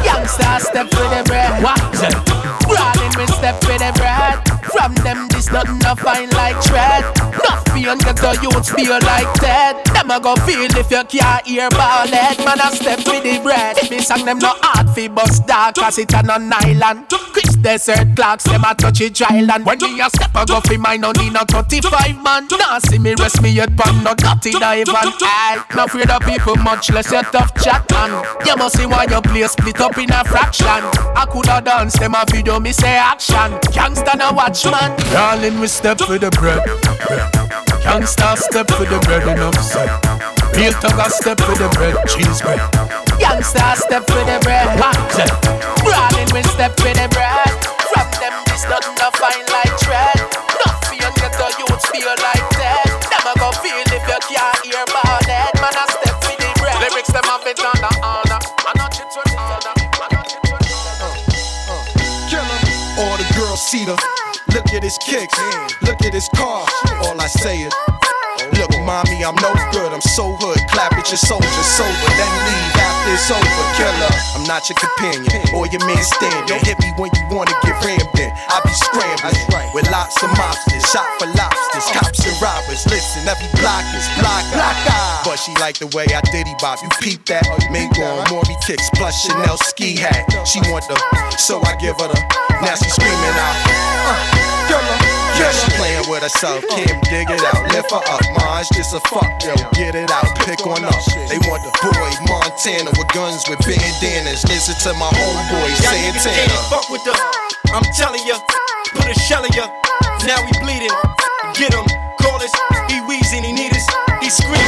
Youngster 0.04 0.60
step 0.60 0.86
with 0.86 1.12
the 1.12 1.24
bread. 1.28 1.62
What? 1.62 2.55
Brawling 2.68 3.14
with 3.18 3.34
step 3.34 3.56
with 3.68 3.80
the 3.80 3.92
bread. 3.98 4.42
From 4.76 4.94
them, 5.06 5.28
this 5.30 5.52
nothing 5.52 5.80
to 5.80 5.96
find 5.96 6.32
like 6.34 6.60
tread. 6.62 7.04
Not 7.44 7.68
feeling 7.70 8.00
get 8.00 8.18
the 8.18 8.38
youths 8.42 8.70
feel 8.72 9.00
like 9.06 9.32
dead. 9.40 9.86
Them 9.94 10.12
a 10.12 10.20
go 10.20 10.36
feel 10.44 10.70
if 10.76 10.92
you 10.92 11.04
can't 11.06 11.46
hear 11.46 11.70
ball 11.70 12.08
head. 12.08 12.38
Man, 12.44 12.60
I 12.60 12.72
step 12.74 13.00
with 13.06 13.24
the 13.24 13.40
bread. 13.42 13.78
Me 13.90 14.00
sang 14.00 14.26
them 14.26 14.40
no 14.40 14.52
hard 14.62 14.90
fi 14.90 15.08
bust 15.08 15.48
dark, 15.48 15.76
cause 15.76 15.98
it 15.98 16.14
on 16.14 16.30
an 16.30 16.52
island. 16.52 17.08
Chris 17.10 17.56
Desert 17.56 18.16
clocks, 18.16 18.44
them 18.46 18.64
a 18.64 18.76
touch 18.76 19.02
it 19.02 19.14
dry 19.14 19.42
land. 19.42 19.66
When 19.66 19.78
me 19.80 20.00
a 20.02 20.10
step, 20.10 20.32
I 20.36 20.46
go 20.46 20.60
fi 20.62 20.78
mine, 20.78 21.02
need 21.02 21.34
no 21.34 21.44
35 21.48 22.22
man. 22.24 22.48
Nah 22.52 22.80
see 22.80 23.00
me 23.00 23.14
rest 23.16 23.42
me 23.42 23.50
yet, 23.52 23.76
pan 23.78 24.04
no 24.04 24.14
dirty 24.16 24.52
dive 24.52 24.90
and 24.90 25.14
I 25.22 25.64
not 25.76 25.88
afraid 25.88 26.10
of 26.10 26.22
people, 26.22 26.56
much 26.58 26.92
less 26.92 27.12
your 27.12 27.24
tough 27.24 27.54
chat 27.62 27.90
man. 27.92 28.12
You 28.46 28.56
must 28.56 28.78
see 28.78 28.86
why 28.86 29.06
your 29.10 29.22
play 29.22 29.44
split 29.48 29.80
up 29.82 29.98
in 29.98 30.12
a 30.12 30.24
fraction. 30.24 30.66
I 30.68 31.26
coulda 31.30 31.62
dance 31.64 31.98
them 32.00 32.16
a 32.16 32.26
video, 32.28 32.55
me 32.60 32.72
say 32.72 32.96
action. 32.96 33.52
Gangsta 33.74 34.18
no 34.18 34.32
watch 34.32 34.66
man. 34.66 34.96
Darling, 35.12 35.60
we 35.60 35.68
step 35.68 36.00
for 36.00 36.18
the 36.18 36.32
bread. 36.32 36.62
Gangsta 37.84 38.38
step 38.38 38.68
for 38.72 38.86
the 38.86 39.00
bread 39.06 39.28
enough 39.28 39.60
said. 39.62 39.90
Real 40.56 40.72
thugger 40.74 41.10
step 41.12 41.40
for 41.42 41.56
the 41.56 41.68
bread, 41.76 41.96
cheese 42.08 42.42
bread. 42.42 42.60
Youngster 43.20 43.60
step 43.76 44.04
for 44.08 44.24
the 44.28 44.40
bread. 44.44 44.68
What? 44.80 44.96
Brawling 45.84 46.30
we 46.32 46.44
step 46.52 46.76
for 46.80 46.92
the 46.92 47.08
bread. 47.12 47.52
From 47.92 48.08
them 48.20 48.36
this 48.48 48.64
nothing 48.68 48.96
to 49.00 49.10
find 49.20 49.46
like 49.52 49.76
tread. 49.80 50.20
Not 50.64 50.76
feel 50.88 51.12
get 51.20 51.32
the 51.36 51.48
youth 51.60 51.84
feel 51.92 52.12
like 52.24 52.35
The. 63.66 63.98
Look 64.54 64.70
at 64.78 64.84
his 64.86 64.94
kicks. 65.02 65.34
Look 65.82 65.98
at 66.06 66.14
his 66.14 66.30
car. 66.38 66.70
All 67.02 67.18
I 67.18 67.26
say 67.26 67.66
is. 67.66 67.74
Look, 68.54 68.70
mommy, 68.86 69.26
I'm 69.26 69.34
no 69.42 69.50
good. 69.74 69.90
I'm 69.90 70.06
so 70.14 70.38
hood. 70.38 70.62
Clap 70.70 70.94
at 70.94 71.10
your 71.10 71.18
soldiers 71.18 71.70
sober, 71.74 72.14
then 72.14 72.30
leave 72.46 72.78
after 72.78 73.10
it's 73.18 73.26
over. 73.34 73.66
Killer, 73.74 74.14
I'm 74.38 74.46
not 74.46 74.70
your 74.70 74.78
companion 74.78 75.42
or 75.58 75.66
your 75.66 75.82
man 75.90 75.98
standing. 75.98 76.62
Hit 76.62 76.78
me 76.78 76.94
when 77.02 77.10
you 77.18 77.26
wanna 77.34 77.58
get 77.66 77.74
rammed 77.82 78.06
in. 78.22 78.30
I 78.54 78.62
be 78.62 78.70
scrambling 78.70 79.34
with 79.74 79.90
lots 79.90 80.22
of 80.22 80.30
mobsters, 80.38 80.86
shot 80.94 81.10
for 81.18 81.26
lobsters, 81.34 81.90
cops 81.90 82.22
and 82.22 82.38
robbers. 82.38 82.86
Listen, 82.86 83.26
every 83.26 83.50
block 83.58 83.82
is 83.98 84.06
block 84.22 84.46
block 84.54 84.78
But 85.26 85.42
she 85.42 85.58
like 85.58 85.82
the 85.82 85.90
way 85.98 86.06
I 86.14 86.22
diddy 86.30 86.54
bop. 86.62 86.86
You 86.86 86.90
peep 87.02 87.26
that? 87.34 87.50
Mingo 87.74 88.06
on 88.06 88.30
Maury 88.30 88.56
kicks 88.62 88.86
plus 88.94 89.26
Chanel 89.26 89.58
ski 89.58 89.98
hat. 89.98 90.22
She 90.46 90.62
want 90.70 90.86
the, 90.86 91.02
so 91.42 91.66
I 91.66 91.74
give 91.82 91.98
her 91.98 92.14
the. 92.14 92.45
Now 92.62 92.76
she 92.76 92.90
screaming 92.90 93.38
out. 93.40 93.58
Uh, 94.06 94.46
killer. 94.70 95.16
Yeah, 95.36 95.52
she 95.52 95.68
playing 95.76 96.08
with 96.08 96.24
herself, 96.24 96.64
Kim, 96.72 96.96
dig 97.12 97.28
it 97.28 97.44
out, 97.44 97.68
lift 97.76 97.92
her 97.92 98.00
up, 98.08 98.24
Maj, 98.40 98.72
just 98.72 98.96
a 98.96 99.02
fuck, 99.12 99.28
yo, 99.44 99.52
get 99.76 99.94
it 99.94 100.10
out, 100.10 100.32
pick 100.48 100.66
on 100.66 100.86
up. 100.86 100.96
They 101.28 101.36
want 101.44 101.60
the 101.60 101.76
boy 101.84 102.08
Montana 102.32 102.90
with 102.96 103.10
guns 103.12 103.44
with 103.50 103.60
bandanas. 103.68 104.48
Listen 104.48 104.76
to 104.88 104.98
my 104.98 105.12
homeboy 105.12 105.76
Santana. 105.76 106.56
fuck 106.72 106.90
with 106.90 107.04
the. 107.04 107.12
I'm 107.76 107.84
telling 107.92 108.24
ya, 108.26 108.40
put 108.96 109.12
a 109.12 109.14
shell 109.28 109.44
in 109.44 109.52
ya. 109.52 109.68
Now 110.24 110.40
we 110.48 110.56
bleeding. 110.64 110.96
Get 111.54 111.76
him, 111.76 111.84
call 112.22 112.40
us. 112.40 112.56
He 112.88 113.02
wheezing, 113.02 113.44
he 113.44 113.52
need 113.52 113.76
us. 113.76 113.86
He 114.24 114.30
screaming. 114.30 114.64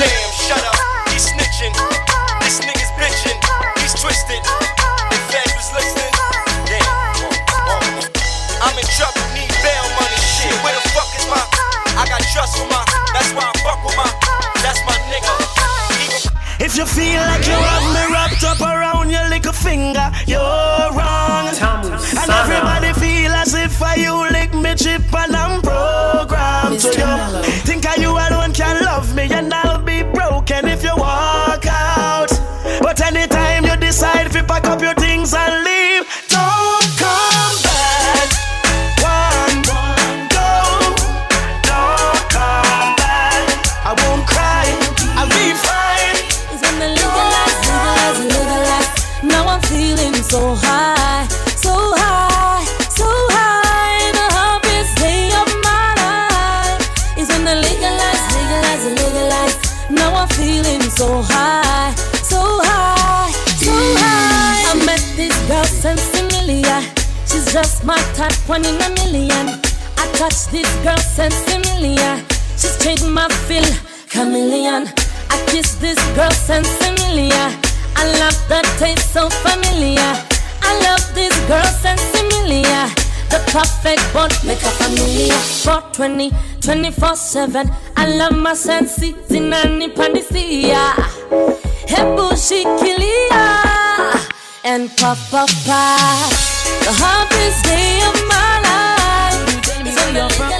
Damn, 0.00 0.32
shut 0.32 0.64
up. 0.64 0.76
He 1.12 1.20
snitching. 1.20 1.76
This 2.40 2.60
nigga's 2.64 2.92
bitching. 2.96 3.36
He's 3.76 3.92
twisted. 4.00 4.65
I 12.36 12.38
trust 12.38 12.58
for 12.58 12.68
my. 12.68 12.84
That's 13.14 13.32
why 13.32 13.48
I 13.48 13.58
fuck 13.64 13.80
with 13.80 13.96
my. 13.96 14.04
That's 14.60 14.80
my 14.84 14.92
nigga. 15.08 15.32
If 16.60 16.76
you 16.76 16.84
feel 16.84 17.20
like 17.20 17.46
you 17.46 17.52
have 17.52 17.86
me 17.94 18.12
wrapped 18.12 18.44
up 18.44 18.60
around 18.60 19.08
your 19.08 19.26
little 19.30 19.52
finger, 19.52 20.10
you're 20.26 20.65
just 67.56 67.84
my 67.84 67.96
type, 68.12 68.36
one 68.46 68.62
in 68.66 68.76
a 68.82 68.90
million. 69.00 69.46
I 69.96 70.04
touch 70.12 70.44
this 70.52 70.68
girl 70.84 70.98
since 70.98 71.36
familiar. 71.48 72.22
She's 72.60 72.76
changed 72.84 73.08
my 73.08 73.28
feel, 73.48 73.64
chameleon. 74.10 74.84
I 75.30 75.36
kiss 75.48 75.76
this 75.76 75.96
girl 76.14 76.30
since 76.32 76.68
familiar. 76.84 77.46
I 77.96 78.04
love 78.20 78.36
the 78.50 78.60
taste 78.78 79.10
so 79.10 79.30
familiar. 79.30 80.12
I 80.68 80.72
love 80.84 81.04
this 81.14 81.32
girl 81.48 81.64
since 81.80 82.04
familiar. 82.12 82.82
The 83.32 83.40
perfect 83.48 84.04
bond 84.12 84.36
make 84.44 84.60
a 84.60 84.72
familiar. 84.76 85.32
420, 85.64 86.32
24 86.60 87.16
7. 87.16 87.70
I 87.96 88.06
love 88.18 88.36
my 88.36 88.52
sensi, 88.52 89.14
zinani 89.30 89.88
pandisia. 89.96 90.92
Hebu 91.88 92.36
shikilia 92.36 93.48
and 94.62 94.94
pop 94.98 95.16
pop 95.30 95.48
pop. 95.64 96.55
The 96.86 96.92
happiest 96.92 97.64
day 97.64 98.00
of 98.08 98.16
my 98.30 98.52
life. 98.66 99.42
So 99.94 100.02
you're 100.14 100.30
from. 100.36 100.50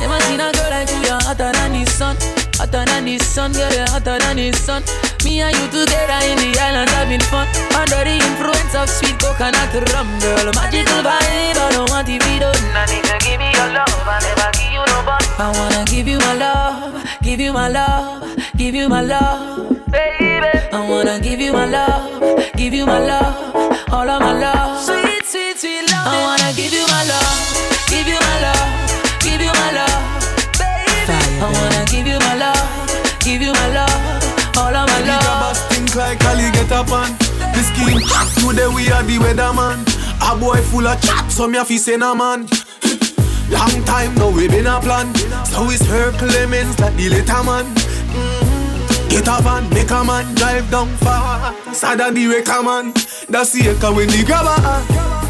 Never 0.00 0.20
seen 0.26 0.40
a 0.40 0.52
girl 0.52 0.70
like 0.70 0.90
you, 0.90 1.00
you're 1.08 1.22
hotter 1.22 1.52
than 1.52 1.72
the 1.72 1.84
sun. 1.90 2.16
Hotter 2.56 2.84
than 2.84 3.04
the 3.04 3.18
sun, 3.18 3.52
girl, 3.52 3.72
you're 3.72 3.88
hotter 3.90 4.18
than 4.18 4.36
the 4.36 4.52
sun. 4.52 4.82
Me 5.24 5.40
and 5.40 5.52
you 5.56 5.66
together 5.68 6.20
in 6.24 6.38
the 6.40 6.58
island 6.60 6.90
having 6.90 7.20
fun. 7.28 7.46
Under 7.76 8.02
the 8.04 8.16
influence 8.16 8.74
of 8.74 8.88
sweet 8.88 9.18
coconut 9.18 9.74
rum 9.92 10.08
Girl, 10.20 10.48
magical 10.56 11.02
vibe, 11.04 11.58
I 11.60 11.70
don't 11.72 11.90
want 11.90 12.06
to 12.06 12.12
be 12.18 12.38
done 12.38 12.56
I 12.72 12.86
need 12.88 13.04
to 13.04 13.16
give 13.20 13.38
me 13.38 13.52
your 13.52 13.68
love, 13.76 13.92
I 14.08 14.16
never 14.24 14.50
give 14.56 14.72
you 14.72 14.84
no 14.86 14.98
bun. 15.04 15.20
I 15.36 15.52
wanna 15.52 15.84
give 15.84 16.08
you 16.08 16.18
my 16.18 16.34
love, 16.34 17.04
give 17.22 17.40
you 17.40 17.52
my 17.52 17.68
love, 17.68 18.36
give 18.56 18.74
you 18.74 18.88
my 18.88 19.02
love. 19.02 19.68
Baby. 19.90 20.52
I 20.72 20.88
wanna 20.88 21.20
give 21.20 21.40
you 21.40 21.52
my 21.52 21.66
love, 21.66 22.52
give 22.56 22.72
you 22.72 22.86
my 22.86 22.98
love, 22.98 23.92
all 23.92 24.08
of 24.08 24.20
my 24.20 24.32
love 24.38 24.75
Today 38.56 38.68
we 38.74 38.90
are 38.90 39.02
the 39.02 39.18
weatherman. 39.18 39.84
A 40.22 40.38
boy 40.38 40.62
full 40.70 40.86
of 40.86 41.00
chat, 41.02 41.30
so 41.30 41.46
me 41.46 41.58
a 41.58 41.64
fi 41.64 41.76
say 41.76 41.96
no 41.96 42.14
man. 42.14 42.46
Long 43.50 43.84
time 43.84 44.14
now 44.14 44.30
we 44.30 44.48
been 44.48 44.66
a 44.66 44.80
plan, 44.80 45.14
so 45.44 45.68
it's 45.68 45.84
her 45.86 46.10
Clemens 46.12 46.76
that 46.76 46.96
the 46.96 47.10
later 47.10 47.42
man. 47.44 47.66
Mm. 48.14 49.10
Get 49.10 49.28
a 49.28 49.42
van, 49.42 49.68
make 49.70 49.90
a 49.90 50.04
man 50.04 50.34
drive 50.36 50.70
down 50.70 50.88
far. 50.96 51.54
Sada 51.74 52.10
the 52.10 52.26
wrecker 52.28 52.62
man. 52.62 52.92
That's 53.28 53.52
the 53.52 53.68
echo 53.68 53.94
when 53.94 54.08
the 54.08 54.24
grabber. 54.24 55.25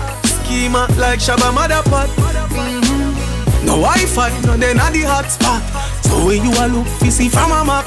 Schema 0.47 0.87
like 0.97 1.19
Shabba 1.19 1.51
Motherpot. 1.51 2.07
Mm-hmm. 2.07 3.67
No 3.67 3.83
Wi-Fi, 3.83 4.31
no 4.47 4.57
then 4.57 4.79
at 4.79 4.93
the 4.93 5.03
hotspot. 5.03 5.61
So 6.07 6.25
when 6.25 6.45
you 6.45 6.53
a 6.55 6.71
look, 6.71 6.87
you 7.03 7.11
see 7.11 7.29
from 7.29 7.51
a 7.51 7.65
map. 7.65 7.85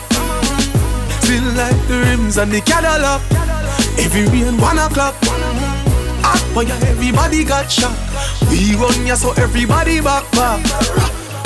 Still 1.23 1.47
like 1.55 1.79
the 1.87 2.03
rims 2.05 2.37
and 2.37 2.51
the 2.51 2.59
Cadillac. 2.59 3.21
Every 3.97 4.27
rain 4.27 4.59
one 4.59 4.77
o'clock. 4.77 5.15
Hot 6.21 6.43
fire, 6.53 6.77
everybody 6.91 7.45
got 7.45 7.71
shot. 7.71 7.95
We 8.51 8.75
run 8.75 9.07
ya 9.07 9.15
so 9.15 9.31
everybody 9.39 10.01
back 10.01 10.29
back. 10.33 10.59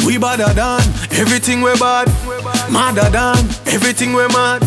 We 0.05 0.17
badder 0.17 0.51
than 0.53 0.81
everything 1.21 1.61
we 1.61 1.77
bad. 1.77 2.09
Madder 2.71 3.09
than 3.13 3.37
everything 3.69 4.13
we 4.13 4.25
mad. 4.33 4.65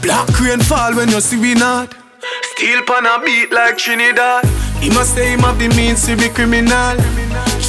Black 0.00 0.32
rain 0.40 0.60
fall 0.60 0.96
when 0.96 1.10
you 1.10 1.20
see 1.20 1.36
we 1.36 1.52
not. 1.52 1.94
Still 2.56 2.82
pan 2.86 3.04
a 3.04 3.22
beat 3.22 3.52
like 3.52 3.76
Trinidad. 3.76 4.53
He 4.84 4.90
must 4.90 5.14
say 5.14 5.32
him 5.32 5.40
have 5.40 5.58
the 5.58 5.68
means 5.68 6.04
to 6.04 6.14
be 6.14 6.28
criminal. 6.28 7.00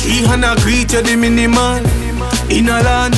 Three 0.04 0.28
hundred 0.28 0.60
greet 0.68 0.92
you 0.92 1.02
the 1.02 1.16
minimal. 1.16 1.80
In 2.52 2.68
a 2.68 2.84
land, 2.84 3.16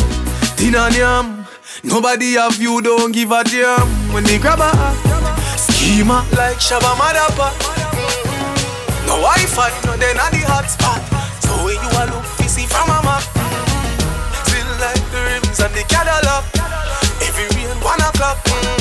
tin 0.54 0.76
and 0.76 0.94
yam. 0.94 1.48
Nobody 1.84 2.34
have 2.38 2.62
you, 2.62 2.80
don't 2.80 3.12
give 3.12 3.32
a 3.32 3.44
damn. 3.44 3.90
When 4.14 4.24
they 4.24 4.38
grab 4.38 4.62
a 4.62 4.70
schema 5.58 6.22
like 6.38 6.62
Shabba 6.62 6.94
Madapa. 6.94 7.50
No 9.10 9.18
Wi-Fi, 9.18 9.74
no 9.90 9.98
then 9.98 10.18
at 10.22 10.30
the 10.30 10.46
hotspot. 10.46 11.02
So 11.42 11.66
when 11.66 11.82
you 11.82 11.90
a 11.98 12.06
look, 12.14 12.26
you 12.38 12.50
see 12.54 12.68
from 12.70 12.86
a 12.94 13.02
map. 13.02 13.26
Still 14.46 14.72
like 14.78 15.02
the 15.10 15.26
rims 15.26 15.60
and 15.60 15.74
the 15.74 15.82
Cadillac. 15.90 16.46
Every 17.26 17.50
rain 17.58 17.74
one 17.82 18.02
o'clock. 18.02 18.38
Mm-hmm. 18.46 18.77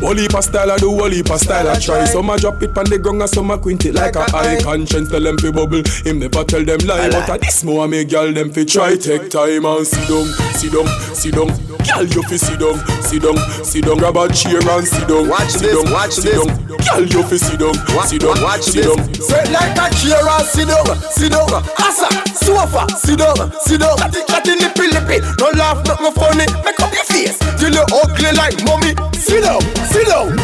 Of 0.00 0.44
style, 0.44 0.70
I 0.70 0.76
do 0.78 0.94
heap 1.10 1.26
style, 1.26 1.68
I 1.68 1.78
try. 1.78 2.04
Some 2.04 2.30
a 2.30 2.38
drop 2.38 2.62
it 2.62 2.76
on 2.78 2.86
the 2.86 2.98
ground 2.98 3.20
and 3.20 3.30
some 3.30 3.50
a 3.50 3.58
quint 3.58 3.84
it 3.84 3.94
like 3.94 4.14
a 4.14 4.24
eye. 4.34 4.60
Conscience 4.62 5.10
tell 5.10 5.20
them 5.20 5.36
fi 5.38 5.50
bubble, 5.50 5.82
him 6.04 6.20
never 6.20 6.44
tell 6.44 6.64
them 6.64 6.78
lie. 6.86 7.10
But 7.10 7.28
a 7.28 7.38
this 7.38 7.64
more 7.64 7.88
make 7.88 8.08
girl 8.10 8.32
them 8.32 8.50
fi 8.52 8.64
try. 8.64 8.96
Take 8.96 9.28
time 9.30 9.64
and 9.66 9.86
sit 9.86 10.06
down, 10.08 10.26
sit 10.54 10.72
down, 10.72 10.86
sit 11.14 11.34
down. 11.34 11.50
Girl 11.82 12.04
you 12.06 12.22
fi 12.30 12.36
sit 12.36 12.58
down, 12.60 12.78
sit 13.02 13.22
down, 13.22 13.36
sit 13.64 13.84
down. 13.84 13.98
Grab 13.98 14.16
a 14.16 14.28
chair 14.30 14.62
and 14.62 14.86
sit 14.86 15.08
down, 15.08 15.28
Watch 15.28 15.50
sit 15.50 15.62
this, 15.66 15.82
down, 15.82 15.92
watch 15.92 16.12
sit 16.14 16.24
this. 16.30 16.46
down. 16.46 16.66
Girl 16.78 17.04
you 17.04 17.22
fi 17.26 17.36
sit 17.36 17.58
down, 17.58 17.74
sit 18.06 18.20
down, 18.22 18.38
watch 18.42 18.62
sit 18.62 18.84
down. 18.86 19.00
Sit 19.18 19.46
like 19.50 19.76
a 19.76 19.86
chair 19.98 20.22
and 20.22 20.46
sit 20.46 20.68
down, 20.70 20.86
sit 21.10 21.32
down. 21.34 21.50
Asa, 21.82 22.08
sofa, 22.38 22.86
sit 23.02 23.18
down, 23.18 23.50
sit 23.66 23.80
down. 23.82 23.96
Chatty, 23.98 24.20
chatty, 24.30 24.54
lippy, 24.62 24.86
lippy. 24.94 25.18
No 25.42 25.50
laugh, 25.58 25.82
not 25.90 25.98
no 26.00 26.10
funny. 26.14 26.46
Make 26.62 26.78
up 26.78 26.94
your 26.94 27.04
face. 27.10 27.34
Till 27.58 27.74
you 27.74 27.82
ugly 27.82 28.30
like 28.38 28.56
mommy. 28.62 28.94
Sit 29.18 29.42
down, 29.44 29.60
down. 29.92 30.36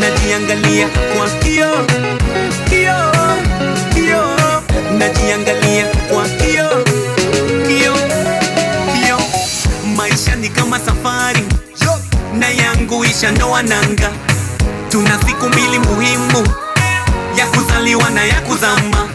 Najiangalia 0.00 0.88
kwa 1.16 1.28
kioo, 1.30 1.86
kioo, 2.70 3.06
kioo. 3.94 4.62
Najiangalia 4.98 5.86
kwa 6.12 6.28
kioo, 6.28 6.84
ni 10.48 10.54
kama 10.54 10.78
safari. 10.80 11.42
Na 12.34 12.48
yangu 12.48 13.04
isha 13.04 13.30
ndoa 13.30 13.62
nanga. 13.62 14.10
Tuna 14.88 15.18
siku 15.26 15.48
mbili 15.48 15.78
muhimu. 15.78 16.48
Ya 17.38 17.46
kuzaliwa 17.46 18.10
na 18.10 18.24
ya 18.24 18.40
kuzama. 18.40 19.08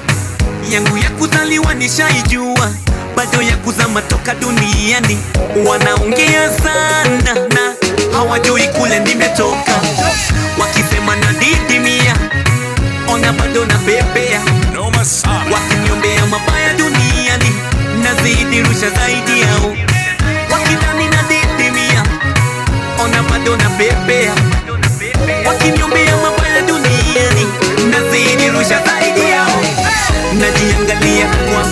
Yangu 0.70 0.98
ya 0.98 1.10
kuzaliwa 1.10 1.74
nishaijua, 1.74 2.72
bado 3.16 3.42
ya 3.42 3.58
kuzama 3.58 4.02
toka 4.02 4.36
duniani. 4.36 5.18
Wanaongea 5.68 6.50
sana 6.64 7.34
na 7.34 7.76
hawajui 8.18 8.68
kule 8.68 9.00
nimetoka, 9.00 9.72
wakisema 10.60 11.16
na 11.16 11.34
didimia, 11.34 12.16
ona 13.14 13.34
bado 13.34 13.66
na 13.66 13.78
bebea, 13.78 14.42
wakiniombea 15.54 16.26
mabaya 16.26 16.74
duniani, 16.74 17.50
nazidi 18.04 18.62
rusha 18.62 18.90
zaidi 18.90 19.42
yao, 19.42 19.76
ona 23.04 23.24
bado 23.24 23.56
na 23.58 23.70
bebea, 23.70 24.34
wakiniombea 25.48 26.16
mabaya 26.18 26.62
duniani, 26.62 27.48
nazidi 27.92 28.50
rusha 28.50 28.82
zaidi 28.86 29.22
yao, 29.32 29.62
najiangalia 30.40 31.28
kwa 31.28 31.64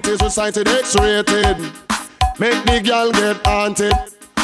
80s 0.00 0.22
with 0.22 0.32
sighted 0.32 0.66
rated. 0.68 1.58
Make 2.38 2.64
the 2.64 2.80
girl 2.84 3.12
get 3.12 3.44
haunted. 3.46 3.92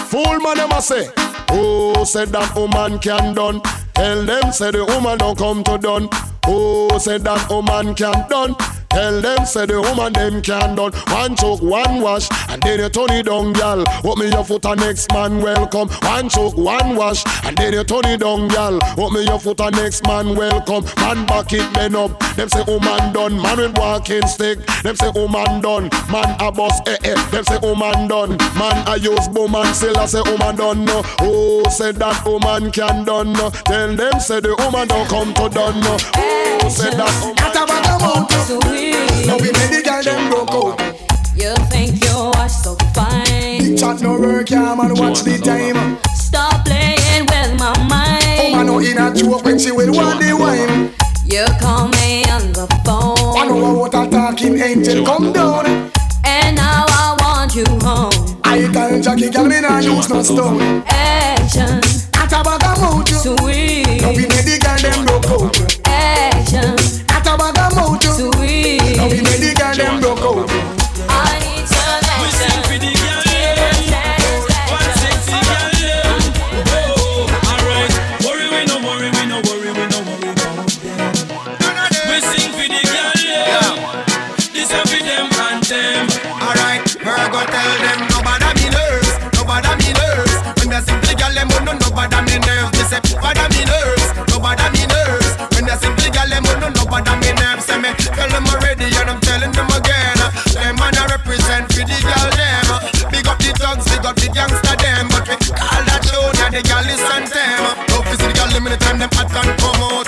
Fool 0.08 0.40
man, 0.40 0.56
them 0.56 0.70
a 0.72 0.82
say. 0.82 1.08
who 1.50 2.04
said 2.04 2.28
that 2.28 2.54
woman 2.54 2.98
can 2.98 3.34
done. 3.34 3.60
Tell 3.94 4.22
them, 4.24 4.52
say 4.52 4.70
the 4.70 4.84
woman 4.84 5.18
don't 5.18 5.38
come 5.38 5.64
to 5.64 5.78
done. 5.78 6.08
Who 6.46 6.88
said 6.98 7.22
that 7.24 7.48
woman 7.48 7.94
can 7.94 8.28
done. 8.28 8.54
Tell 8.96 9.20
them, 9.20 9.44
say 9.44 9.66
the 9.66 9.82
woman 9.82 10.14
them 10.14 10.40
can 10.40 10.74
done. 10.74 10.92
One 11.12 11.36
choke, 11.36 11.60
one 11.60 12.00
wash, 12.00 12.30
and 12.48 12.62
then 12.62 12.80
you 12.80 12.88
turn 12.88 13.12
it 13.12 13.26
down, 13.26 13.52
gal. 13.52 13.84
Me 14.16 14.30
your 14.30 14.42
foot 14.42 14.64
a 14.64 14.74
next 14.74 15.12
man 15.12 15.42
welcome. 15.42 15.90
One 16.00 16.30
choke, 16.30 16.56
one 16.56 16.96
wash, 16.96 17.22
and 17.44 17.54
then 17.58 17.74
you 17.74 17.84
turn 17.84 18.06
it 18.06 18.20
down, 18.20 18.48
gal. 18.48 18.80
Me 19.12 19.24
your 19.24 19.38
foot 19.38 19.60
a 19.60 19.70
next 19.70 20.02
man 20.06 20.34
welcome. 20.34 20.82
Man 20.96 21.26
back 21.26 21.52
it 21.52 21.68
then 21.74 21.94
up. 21.94 22.18
Them 22.36 22.48
say 22.48 22.64
woman 22.66 23.12
done. 23.12 23.36
Man 23.36 23.58
with 23.58 23.76
walking 23.76 24.26
stick. 24.26 24.64
Them 24.82 24.96
say 24.96 25.10
woman 25.14 25.60
done. 25.60 25.90
Man 26.10 26.34
a 26.40 26.50
boss 26.50 26.80
eh 26.88 26.96
eh. 27.04 27.30
Them 27.30 27.44
say 27.44 27.58
woman 27.58 28.08
done. 28.08 28.38
Man 28.56 28.88
a 28.88 28.96
use 28.96 29.28
boom 29.28 29.56
and 29.56 29.76
still 29.76 29.98
I 29.98 30.06
say 30.06 30.22
woman 30.22 30.56
done. 30.56 30.86
No. 30.86 31.02
Oh, 31.20 31.68
say 31.68 31.92
that 31.92 32.24
woman 32.24 32.72
can 32.72 33.04
done. 33.04 33.34
No. 33.34 33.50
Tell 33.50 33.94
them 33.94 34.20
say 34.20 34.40
the 34.40 34.56
woman 34.56 34.88
don't 34.88 35.06
come 35.06 35.34
to 35.34 35.50
done. 35.50 35.80
No. 35.80 35.98
Oh, 36.16 36.68
say 36.70 36.88
that 36.96 37.12
woman. 37.20 38.85
Now 39.26 39.36
we 39.38 39.50
made 39.52 39.72
the 39.72 39.82
girl 39.84 40.02
them 40.02 40.30
broke 40.30 40.50
out. 40.50 40.80
You 41.36 41.54
think 41.70 42.02
you 42.04 42.16
are 42.16 42.48
so 42.48 42.76
fine. 42.94 43.58
Big 43.58 43.78
chat 43.78 44.00
no 44.00 44.18
work, 44.18 44.50
yeah 44.50 44.74
man. 44.74 44.94
Watch 44.94 45.20
the 45.22 45.38
time. 45.38 45.98
Stop 46.14 46.64
playing 46.64 47.26
with 47.26 47.58
my 47.58 47.76
mind. 47.88 48.40
Oh 48.40 48.50
man, 48.52 48.66
no 48.66 48.78
in 48.78 48.98
a 48.98 49.12
joke 49.14 49.44
when 49.44 49.58
she 49.58 49.70
will 49.72 49.92
want 49.92 50.20
the 50.20 50.32
wine. 50.32 50.92
You 51.26 51.44
call 51.60 51.88
me 51.88 52.24
on 52.30 52.52
the 52.52 52.66
phone. 52.84 53.36
I 53.36 53.46
know 53.48 53.74
what 53.74 53.94
a 53.94 54.08
talking 54.08 54.58
angel 54.58 55.04
come 55.04 55.32
down. 55.32 55.66
And 56.24 56.56
now 56.56 56.86
I 56.88 57.16
want 57.20 57.54
you 57.54 57.66
home. 57.82 58.40
I 58.44 58.70
tell 58.72 59.00
Jackie 59.02 59.30
girl 59.30 59.46
me 59.46 59.60
nah 59.60 59.78
use 59.80 60.08
no 60.08 60.22
stone. 60.22 60.84
Action. 60.86 61.80
At 62.14 62.32
a 62.32 62.42
bag 62.42 62.64
of 62.64 62.80
mouth. 62.80 63.08
Sweet. 63.08 64.00
Now 64.00 64.10
we 64.10 64.26
made 64.26 64.46
the 64.46 64.58
girl 64.62 64.78
them 64.78 65.04
broke 65.04 65.26
out. 65.34 65.78
Action. 65.86 66.78
At 67.10 67.26
a 67.26 67.36
bag 67.36 67.58
of 67.58 67.76
mouth. 67.76 68.02
Sweet. 68.02 68.35
Oh 91.66 91.72
no 91.72 91.78
nobody 91.82 92.18
me 92.22 92.38
nerves. 92.46 92.70
They 92.78 92.86
say 92.86 93.00
nobody 93.10 93.44
me 93.50 93.62
nerves, 93.66 94.06
nobody 94.30 94.66
me 94.74 94.86
nerves. 94.86 95.30
When 95.54 95.66
they 95.66 95.74
the 95.74 96.08
girl 96.14 96.28
them, 96.30 96.46
oh 96.46 96.54
no 96.62 96.68
nobody 96.70 97.12
me 97.18 97.30
nerves. 97.34 97.66
Say 97.66 97.78
me 97.78 97.90
tell 97.98 98.30
them 98.30 98.46
already 98.46 98.86
and 98.86 99.10
I'm 99.10 99.20
telling 99.20 99.52
them 99.52 99.70
again. 99.74 100.18
Them 100.54 100.76
man 100.78 100.94
I 100.94 101.06
represent 101.10 101.66
for 101.72 101.82
the 101.82 101.98
girl 101.98 102.28
them. 102.38 102.66
Big 103.10 103.26
up 103.26 103.38
the 103.38 103.50
thugs, 103.58 103.84
big 103.90 104.06
up 104.06 104.16
the 104.16 104.28
gangster 104.30 104.76
them. 104.78 105.08
But 105.10 105.26
we 105.26 105.36
call 105.50 105.82
that 105.90 106.02
show 106.06 106.24
now 106.38 106.50
the 106.54 106.62
girl 106.62 106.84
listen 106.86 107.22
them. 107.34 107.60
Love 107.90 108.08
is 108.14 108.20
the 108.22 108.30
girl 108.34 108.50
them 108.54 108.66
anytime 108.66 108.98
them 108.98 109.10
hot 109.12 109.30
and 109.34 109.52
come 109.58 109.82
out. 109.82 110.05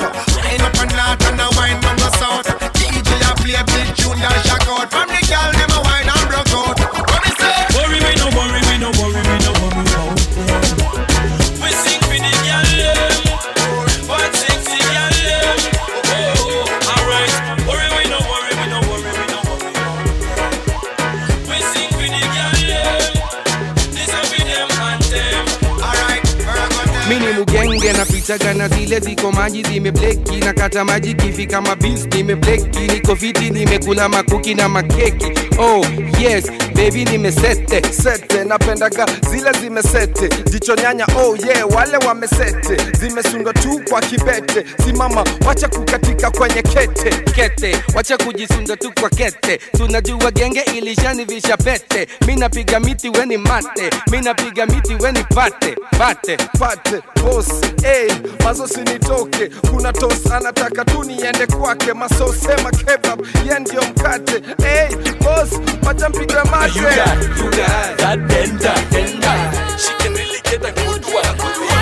Zile 28.69 29.01
ziko 29.01 29.33
maji 29.33 29.63
zimebleki 29.63 30.37
na 30.37 30.53
kata 30.53 30.85
maji 30.85 31.15
kama 31.47 31.69
mabis 31.69 32.07
nimebleki 32.17 32.79
niko 32.95 33.17
fiti 33.17 33.51
nimekula 33.51 34.09
makuki 34.09 34.55
na 34.55 34.69
makeki. 34.69 35.33
Oh 35.59 35.85
yes 36.21 36.45
baby 36.79 37.05
nimesete 37.05 37.83
sete. 37.93 38.45
Napendaga 38.45 39.07
zile 39.31 39.53
zimesete 39.61 40.29
jicho 40.51 40.75
nyanya 40.77 41.07
oh 41.17 41.37
yeah 41.47 41.65
wale 41.75 41.97
wamesete 42.07 42.77
zimesunga 43.01 43.53
tu 43.53 43.81
kwa 43.91 44.01
kibete 44.01 44.65
simama 44.85 45.25
wacha 45.47 45.69
kukatika 45.69 46.31
kwenye 46.31 46.63
kete. 46.63 47.11
Kete 47.35 47.77
wacha 47.95 48.17
kujisunda 48.17 48.77
tu 48.77 48.93
kwa 49.01 49.11
kete. 49.11 49.57
Tunajua 49.77 50.31
genge 50.31 50.61
ilishanivisha 50.61 51.57
pete. 51.57 52.09
Mi 52.27 52.37
napiga 52.37 52.81
miti 52.81 53.09
weni 53.09 53.37
mate. 53.37 53.91
Mi 54.11 54.21
napiga 54.21 54.67
miti 54.67 54.95
weni 54.95 55.25
pate. 55.35 55.77
Pate. 55.99 56.37
Pate 56.59 57.03
bos 57.23 57.47
hey, 57.83 58.11
mazo 58.45 58.69
sinitoke. 58.69 59.51
Kuna 59.71 59.93
tos 59.93 60.31
anataka 60.33 60.85
tu 60.85 61.05
niende 61.05 61.47
kwake. 61.47 61.93
Masosema 61.93 62.71
kebab 62.71 63.21
ye 63.51 63.59
ndio 63.59 63.83
mkate. 63.83 64.43
Hey, 64.63 64.97
bos 64.97 65.61
wacha 65.87 66.09
mpige 66.09 66.35
mate 66.51 66.68
You 66.75 66.83
got, 66.83 67.23
you 67.39 67.51
got 67.51 67.99
that 67.99 68.29
bender, 68.29 68.77
bender. 68.93 69.79
She 69.79 69.93
can 70.03 70.13
really 70.13 70.41
get 70.45 70.63
a 70.63 70.73
good 70.73 71.05
one. 71.07 71.78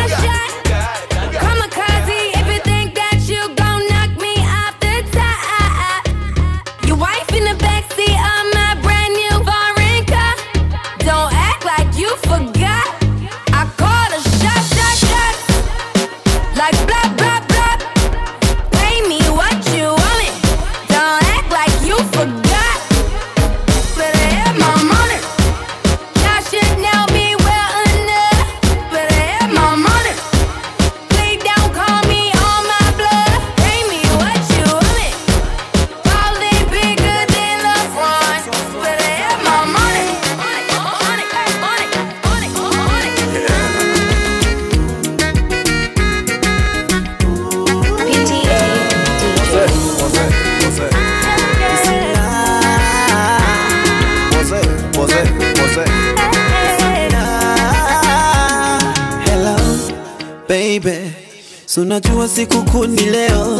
Sunajua 61.77 62.29
siku 62.29 62.62
kuni 62.62 63.03
leo. 63.03 63.59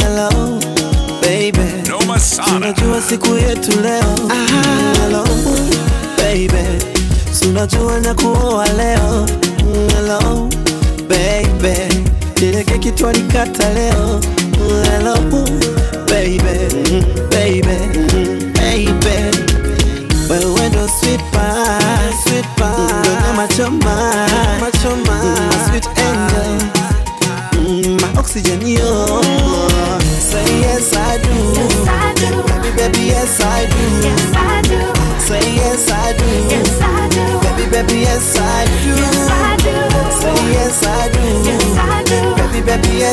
Hello, 0.00 0.58
baby. 1.22 1.88
Sunajua 2.46 3.02
siku 3.08 3.34
yetu 3.34 3.80
leo. 3.80 4.28
Hello, 5.02 5.24
baby. 6.18 6.84
Sunajua 7.40 8.00
na 8.00 8.14
kuoa 8.14 8.66
leo. 8.68 9.26
Hello, 9.94 10.48
baby. 11.08 11.94
Ile 12.42 12.64
keki 12.64 12.90
twalikata 12.90 13.74
leo. 13.74 14.20
Hello, 14.90 15.16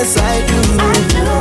yes 0.02 0.18
I 0.18 0.45
do. 0.47 0.62
I 0.80 1.36
do. 1.36 1.41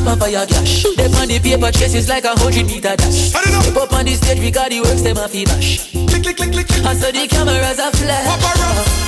pipe 0.00 0.12
and 0.12 0.20
fire 0.20 0.46
gash. 0.46 0.84
Them 0.96 1.14
on 1.14 1.28
the 1.28 1.38
paper 1.40 1.70
chases 1.70 2.08
like 2.08 2.24
a 2.24 2.34
hundred 2.38 2.66
meter 2.66 2.96
dash. 2.96 3.30
Step 3.30 3.76
up 3.76 3.92
on 3.92 4.04
the 4.04 4.14
stage, 4.14 4.40
we 4.40 4.50
got 4.50 4.70
the 4.70 4.80
works, 4.80 5.02
them 5.02 5.16
a 5.16 5.28
fee 5.28 5.44
bash. 5.44 5.92
Click, 5.92 6.22
click, 6.22 6.36
click, 6.36 6.52
click, 6.52 6.68
click. 6.68 6.84
I 6.84 6.94
saw 6.94 7.10
the 7.10 7.26
cameras 7.28 7.78
a 7.78 7.90
flash. 7.92 8.26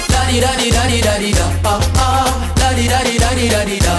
Daddy, 0.08 0.40
daddy, 0.40 0.70
daddy, 0.70 1.00
daddy, 1.00 1.32
da. 1.32 1.46
Ah, 1.64 1.80
ah. 1.96 2.52
Daddy, 2.56 2.86
daddy, 2.88 3.18
daddy, 3.18 3.48
daddy, 3.48 3.78
da. 3.78 3.92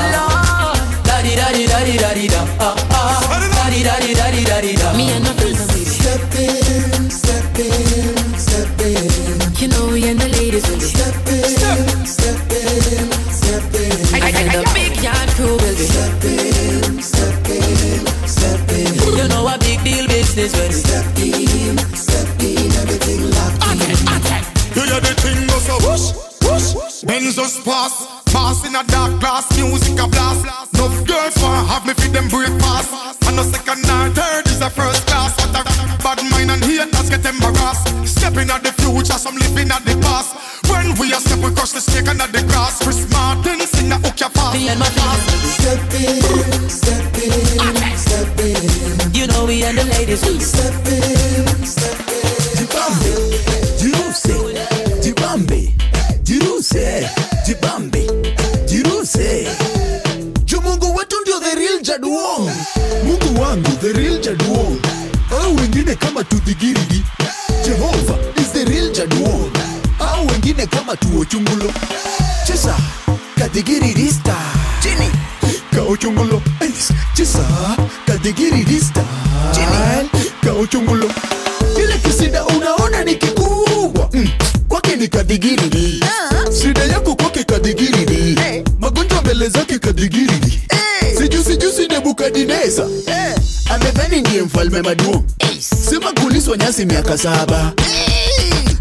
Daddy, 1.04 1.36
daddy, 1.36 1.66
daddy, 1.68 1.98
daddy, 1.98 2.28
da. 2.28 2.41
Ah, 2.60 2.76
ah. 2.91 3.39
Daddy, 3.54 3.84
daddy, 3.84 4.14
daddy, 4.14 4.44
daddy, 4.44 4.76
da. 4.76 4.94
Me 4.98 5.12
and 5.12 5.24
nothing. 5.24 5.53
just 27.44 27.66
pass. 27.66 28.24
Pass 28.32 28.66
in 28.66 28.74
a 28.76 28.84
dark 28.88 29.20
glass, 29.20 29.46
music 29.58 30.00
a 30.00 30.08
blast. 30.08 30.46
Enough 30.74 31.06
girls 31.06 31.36
want 31.44 31.68
have 31.68 31.86
me 31.86 31.94
feed 31.94 32.14
them 32.16 32.28
breakfast. 32.30 32.89
And 33.28 33.36
no 33.36 33.44
second 33.44 33.84
or 33.84 34.08
third 34.16 34.48
is 34.48 34.62
a 34.62 34.70
first 34.70 35.06
class. 35.08 35.36
But 35.52 35.52
a 35.60 35.98
bad 36.04 36.24
mind 36.32 36.52
and 36.52 36.64
haters 36.64 37.10
get 37.10 37.26
embarrassed. 37.26 37.88
Stepping 38.08 38.50
at 38.50 38.64
the 38.64 38.72
future, 38.80 39.20
some 39.20 39.36
living 39.36 39.72
at 39.72 39.84
the 39.84 39.96
past. 40.00 40.36
When 40.72 40.96
we 40.98 41.12
are 41.12 41.20
step, 41.20 41.39
we 41.44 41.52
crush 41.54 41.72
the 41.72 41.82
snake 41.82 42.08
at 42.08 42.32
the 42.32 42.44
grass. 42.48 42.80
Chris 42.82 43.04
Martin 43.12 43.60
sing 43.68 43.91
a 43.91 43.98
hook 44.00 44.20
your 44.20 44.30
fast. 44.30 44.54
Me 44.56 44.70
and 44.70 44.80
my 44.80 44.88
fast. 44.88 45.28
Step 45.60 45.84
in, 46.00 46.70
step 46.70 47.12
in, 47.20 47.98
step 47.98 48.39
in. 48.39 49.12
You 49.14 49.28
know 49.28 49.46
we 49.46 49.64
and 49.66 49.78
the 49.78 49.84
ladies. 49.84 50.24
Step 50.48 50.88
in. 50.88 51.53
gigirigi 66.46 67.04
jehova 67.66 68.18
is 68.41 68.52
the 68.54 68.66
real 68.66 68.91
jaduo 68.91 69.50
au 70.00 70.28
wengine 70.28 70.66
kama 70.68 70.96
tuo 70.98 71.26
chesa 72.48 72.76
kadhigirirista 73.39 74.36
chini. 74.84 75.10
Kauchungulo 75.76 76.41
chesa 77.14 77.39
kadhigirirista 78.06 79.04
chini. 79.52 80.10
Kauchungulo 80.44 81.12
ile 81.84 81.98
kisida 81.98 82.46
unaona 82.46 83.04
ni 83.04 83.16
kikubwa. 83.16 84.10
Mm. 84.14 84.28
kwake 84.68 84.96
ni 84.96 85.08
kadhigiriri 85.08 86.00
ah. 86.04 86.52
shida 86.62 86.84
yako 86.84 87.16
kwake 87.16 87.44
kadhigiriri 87.44 88.16
hey. 88.41 88.56
Eh. 88.58 88.64
magonjwa 88.80 89.22
mbele 89.22 89.50
zake 89.50 89.80
kadhigiriri 89.80 90.62
hey. 90.70 91.10
Eh. 91.10 91.18
sijusijusi 91.18 91.88
nebukadineza. 91.88 92.88
Hey. 93.06 93.34
amedhani 93.76 94.22
ndiye 94.22 94.41
mfalme 94.41 94.82
maduo 94.82 95.24
nyasi 96.56 96.86
miaka 96.86 97.18
saba 97.18 97.74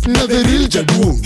na 0.06 0.26
the 0.26 0.42
real 0.42 0.68
jaduo 0.68 1.18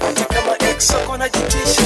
hata 0.00 0.24
kama 0.24 0.70
ex 0.70 0.90
ako 0.90 1.12
anajitisha 1.12 1.82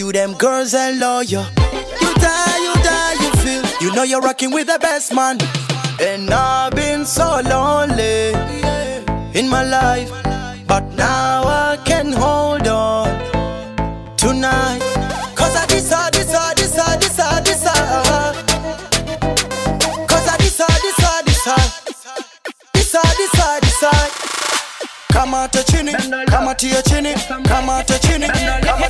you 0.00 0.10
them 0.12 0.32
girls 0.34 0.72
are 0.72 0.92
loyal 0.92 1.44
you 2.00 2.10
die 2.24 2.58
you 2.66 2.74
die 2.82 3.16
you 3.20 3.30
feel. 3.42 3.62
You 3.82 3.94
know 3.94 4.02
you're 4.02 4.22
rocking 4.22 4.50
with 4.50 4.66
the 4.68 4.78
best 4.78 5.12
man. 5.14 5.36
And 6.00 6.30
I've 6.30 6.74
been 6.74 7.04
so 7.04 7.40
lonely 7.44 8.32
in 9.38 9.46
my 9.50 9.62
life. 9.62 10.10
But 10.66 10.84
now 10.94 11.42
I 11.44 11.78
can 11.84 12.12
hold 12.12 12.66
on 12.66 13.08
tonight. 14.16 14.80
Cause 15.34 15.54
I 15.54 15.66
decide 15.66 16.12
decide 16.14 16.56
decide 16.56 17.00
decide 17.00 17.44
decide. 17.44 18.36
Cause 20.08 20.26
I 20.28 20.36
decide 20.38 20.80
decide 20.88 21.24
decide. 21.26 21.70
Decide 22.72 23.16
decide 23.22 23.62
decide. 23.62 24.10
Kamata 25.12 25.62
chini 25.64 25.92
kamatia 26.26 26.82
chini 26.82 27.12
kamata 27.48 27.98
chini 27.98 28.26
kamatia 28.28 28.88
chini 28.88 28.89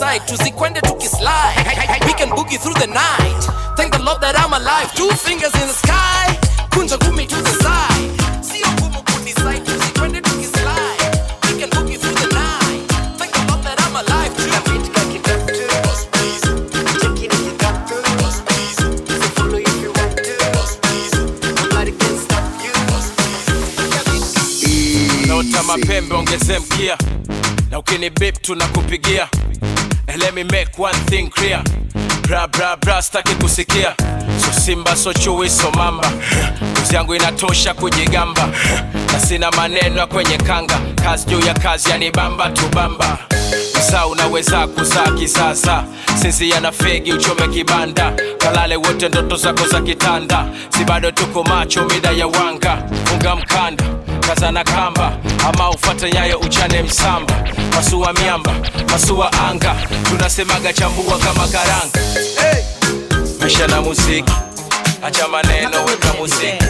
ngumu 0.00 0.20
kudecide 0.20 0.20
tuzikwende 0.36 0.80
tukislide 0.80 2.06
we 2.06 2.12
can 2.14 2.30
boogie 2.30 2.58
through 2.58 2.74
the 2.78 2.86
night 2.86 3.44
thank 3.76 3.92
the 3.92 3.98
lord 4.02 4.20
that 4.20 4.34
i'm 4.38 4.52
alive 4.54 4.88
two 4.94 5.10
fingers 5.16 5.54
in 5.54 5.66
the 5.68 5.74
sky 5.74 6.38
kunja 6.70 6.96
ngumi 6.96 7.26
to 7.26 7.36
the 7.36 7.50
side 7.50 8.22
sio 8.40 8.66
ngumu 8.72 9.02
kudecide 9.02 9.60
tuzikwende 9.60 10.20
tukislide 10.20 11.04
we 11.48 11.60
can 11.60 11.70
boogie 11.70 11.98
through 11.98 12.14
the 12.18 12.26
night 12.34 12.88
thank 13.18 13.32
the 13.32 13.46
lord 13.52 13.62
that 13.62 13.80
i'm 13.80 13.96
alive 13.96 14.30
naota 25.26 25.62
mapembe 25.62 26.14
ongeze 26.14 26.58
mkia 26.58 26.98
na 27.70 27.78
ukini 27.78 28.10
bip 28.10 28.42
tunakupigia 28.42 29.28
let 30.20 30.34
me 30.34 30.44
make 30.44 30.78
one 30.78 30.94
thing 31.06 31.28
clear. 31.30 31.62
Bra 32.22 32.46
bra 32.46 32.76
bra 32.76 33.00
staki 33.02 33.34
kusikia. 33.34 33.94
So 34.40 34.52
simba 34.52 34.96
so 34.96 35.12
chui 35.12 35.48
so 35.48 35.70
mamba. 35.72 36.08
Kuzi 36.74 36.94
yangu 36.94 37.14
inatosha 37.14 37.74
kujigamba. 37.74 38.48
Na 39.12 39.20
sina 39.20 39.50
maneno 39.50 39.96
ya 39.98 40.06
kwenye 40.06 40.36
kanga. 40.38 40.78
Kazi 41.04 41.26
juu 41.26 41.40
ya 41.46 41.54
kazi 41.54 41.90
yanibamba 41.90 42.50
tubamba. 42.50 43.18
Saa 43.90 44.06
unaweza 44.06 44.66
kuzaa 44.66 45.10
kisasa. 45.10 45.84
Sisi 46.22 46.50
yana 46.50 46.72
fegi 46.72 47.12
uchome 47.12 47.48
kibanda. 47.48 48.12
Kalale 48.38 48.76
wote 48.76 49.08
ndoto 49.08 49.36
zako 49.36 49.66
za 49.66 49.80
kitanda. 49.80 50.46
Si 50.78 50.84
bado 50.84 51.10
tuko 51.10 51.42
macho 51.44 51.84
mida 51.84 52.10
ya 52.10 52.26
wanga. 52.26 52.78
Funga 53.04 53.36
mkanda 53.36 53.84
kazana 54.34 54.64
kamba. 54.64 55.12
Ama 55.48 55.70
ufate 55.70 56.10
nyayo 56.12 56.38
uchane 56.38 56.82
msamba. 56.82 57.34
Masua 57.74 58.12
miamba 58.12 58.54
masua 58.90 59.32
anga. 59.32 59.76
Tunasemaga 60.08 60.72
chambua 60.72 61.18
kama 61.18 61.48
karanga. 61.48 62.00
Hey! 62.40 62.62
maisha 63.40 63.66
na 63.66 63.80
muziki. 63.80 64.32
Acha 65.02 65.28
maneno 65.28 65.84
weka 65.84 66.12
muziki. 66.18 66.64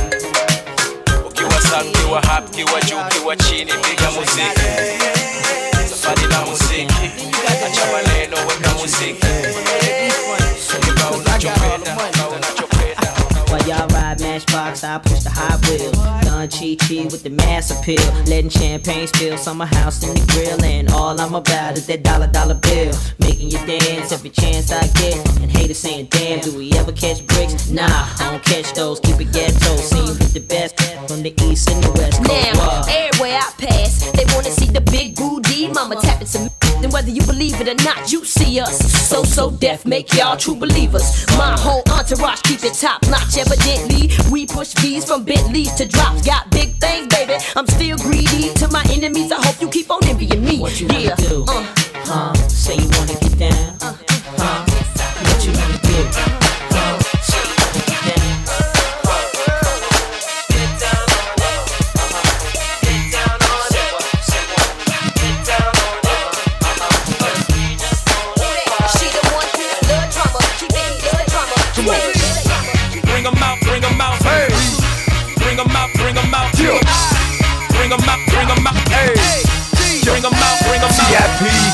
Ukiwa 1.27 1.61
sa 1.63 1.83
ukiwa 1.85 2.21
hap 2.23 2.51
kiwa 2.51 2.81
juu 2.81 3.05
kiwa 3.09 3.37
chini 3.37 3.73
piga 3.73 4.11
muziki. 4.11 4.61
Safari 5.91 6.27
na 6.27 6.41
muziki. 6.41 7.11
Acha 7.67 7.87
maneno 7.93 8.37
weka 8.49 8.71
muziki. 8.81 9.27
Ukibao 10.79 11.17
na 11.23 11.31
While 13.51 13.67
y'all 13.69 13.89
ride 13.89 14.21
Matchbox, 14.21 14.85
I 14.85 14.99
push 14.99 15.25
the 15.25 15.31
Hot 15.31 15.50
Wheel. 15.50 15.50
Done 15.50 15.50
Chi 16.61 16.77
Chi 16.77 17.05
with 17.05 17.23
the 17.23 17.31
mass 17.31 17.71
appeal. 17.71 18.05
Letting 18.27 18.51
champagne 18.51 19.07
spill, 19.07 19.39
summer 19.39 19.65
house 19.65 20.03
in 20.03 20.13
the 20.13 20.21
grill. 20.31 20.63
And 20.63 20.91
all 20.91 21.19
I'm 21.19 21.35
about 21.35 21.79
is 21.79 21.87
that 21.87 22.03
dollar 22.03 22.27
dollar 22.27 22.55
bill. 22.55 22.93
Making 23.19 23.51
you 23.51 23.59
dance 23.65 24.13
every 24.13 24.29
chance 24.29 24.71
I 24.71 24.87
get. 25.01 25.17
And 25.41 25.51
haters 25.51 25.79
saying, 25.79 26.09
damn, 26.11 26.41
do 26.41 26.55
we 26.55 26.71
ever 26.73 26.93
catch 26.93 27.27
bricks? 27.29 27.71
Nah, 27.71 27.89
I 27.89 28.31
don't 28.31 28.45
catch 28.45 28.75
those, 28.75 29.01
keep 29.01 29.19
it 29.23 29.33
ghetto. 29.33 29.77
See 29.77 30.05
you 30.05 30.13
with 30.21 30.35
the 30.35 30.41
best 30.41 30.79
from 31.09 31.23
the 31.23 31.33
east 31.45 31.71
and 31.71 31.83
the 31.83 31.93
west 31.93 32.19
coast. 32.19 32.29
Now, 32.29 32.83
everywhere 32.91 33.39
I 33.41 33.53
pass, 33.57 34.11
they 34.13 34.27
wanna 34.35 34.51
see 34.51 34.67
the 34.67 34.83
big 34.83 35.17
booty. 35.17 35.69
Mama 35.69 35.97
tapping 35.97 36.27
some. 36.27 36.51
Then 36.83 36.91
whether 36.91 37.11
you 37.11 37.23
believe 37.27 37.61
it 37.61 37.69
or 37.69 37.85
not, 37.85 38.13
you 38.13 38.25
see 38.25 38.61
us. 38.61 38.79
So 39.09 39.23
so 39.23 39.51
deaf, 39.51 39.85
make 39.87 40.13
y'all 40.15 40.37
true 40.37 40.57
believers. 40.57 41.27
My 41.37 41.59
whole 41.59 41.83
entourage 41.91 42.41
keep 42.43 42.65
it 42.65 42.75
top 42.75 43.03
notch. 43.09 43.37
Evidently, 43.37 44.11
we 44.31 44.47
push 44.47 44.73
V's 44.75 45.05
from 45.05 45.25
Bentleys 45.25 45.75
to 45.75 45.87
drops. 45.87 46.25
Got 46.25 46.50
big 46.51 46.77
things, 46.81 47.07
baby. 47.09 47.35
I'm 47.57 47.67
still 47.67 47.97
greedy. 47.99 48.53
To 48.55 48.69
my 48.69 48.85
enemies, 48.91 49.33
I 49.33 49.45
hope 49.45 49.61
you 49.61 49.69
keep 49.69 49.91
on 49.91 50.05
envying 50.05 50.45
me. 50.45 50.59
What 50.59 50.81
you 50.81 50.89
yeah. 50.89 51.15
do? 51.17 51.45
Uh. 51.49 51.67
Huh? 52.05 52.35
Say 52.49 52.77
you 52.77 52.89
wanna 52.91 53.19
get 53.21 53.39
down. 53.39 53.77
Uh. 53.81 53.97
Huh? 54.37 54.65
What 55.25 55.47
you 55.47 55.53
wanna 55.53 56.35
do? 56.35 56.40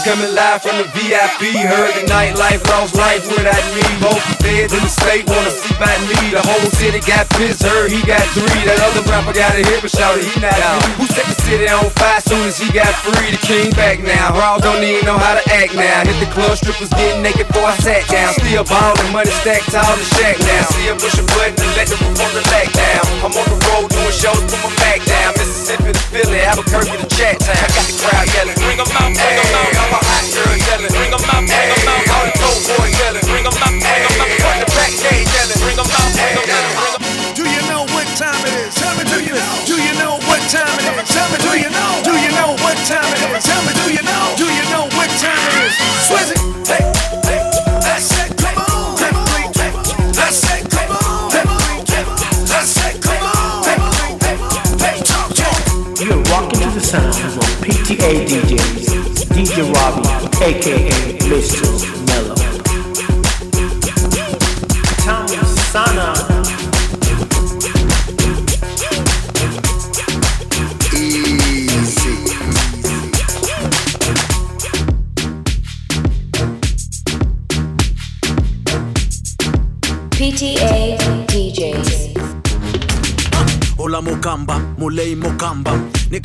Coming 0.07 0.39
live 0.39 0.63
from 0.63 0.79
the 0.79 0.87
VIP. 0.95 1.51
Heard 1.67 1.91
the 1.99 2.07
nightlife, 2.07 2.63
lost 2.71 2.95
life 2.95 3.27
without 3.27 3.67
me. 3.75 3.83
Both 3.99 4.23
the 4.23 4.39
feds 4.39 4.71
in 4.71 4.79
the 4.79 4.87
state 4.87 5.27
wanna 5.27 5.51
see 5.51 5.75
by 5.83 5.91
me. 6.07 6.31
The 6.31 6.47
whole 6.47 6.71
city 6.79 7.03
got 7.03 7.27
pissed, 7.35 7.67
heard 7.67 7.91
he 7.91 7.99
got 8.07 8.23
three. 8.31 8.63
That 8.71 8.79
other 8.87 9.03
rapper 9.11 9.35
got 9.35 9.59
a 9.59 9.67
hit, 9.67 9.83
but 9.83 9.91
shout 9.91 10.15
he 10.23 10.31
not 10.39 10.55
out. 10.63 10.79
Who 11.03 11.11
set 11.11 11.27
the 11.27 11.35
city 11.43 11.67
on 11.67 11.91
fire 11.99 12.23
soon 12.23 12.47
as 12.47 12.55
he 12.55 12.71
got 12.71 12.95
free? 13.03 13.35
The 13.35 13.43
king 13.43 13.75
back 13.75 13.99
now. 13.99 14.31
Raw 14.39 14.63
don't 14.63 14.79
even 14.87 15.11
know 15.11 15.19
how 15.19 15.35
to 15.35 15.43
act 15.51 15.75
now. 15.75 16.07
Hit 16.07 16.23
the 16.23 16.31
club, 16.31 16.55
strippers 16.55 16.95
getting 16.95 17.27
naked 17.27 17.51
before 17.51 17.67
I 17.67 17.75
sat 17.83 18.07
down. 18.07 18.31
Still 18.39 18.63
ballin', 18.63 19.11
money 19.11 19.35
stacked 19.43 19.75
tall 19.75 19.91
the 19.99 20.07
shack 20.15 20.39
now. 20.39 20.71
See 20.71 20.87
him 20.87 21.03
push 21.03 21.19
a 21.19 21.27
button 21.35 21.59
and 21.59 21.75
let 21.75 21.91
the 21.91 21.99
performer 21.99 22.47
back 22.55 22.71
down. 22.71 23.03
I'm 23.27 23.35
on 23.35 23.47
the 23.51 23.59
road 23.75 23.91
doing 23.91 24.15
shows, 24.15 24.39
put 24.39 24.63
my 24.63 24.71
back 24.79 25.03
down. 25.03 25.35
Mississippi 25.35 25.91
to 25.91 26.05
Philly, 26.15 26.47
Albuquerque 26.47 26.95
to 26.95 27.09
Chat 27.11 27.43
Town. 27.43 27.56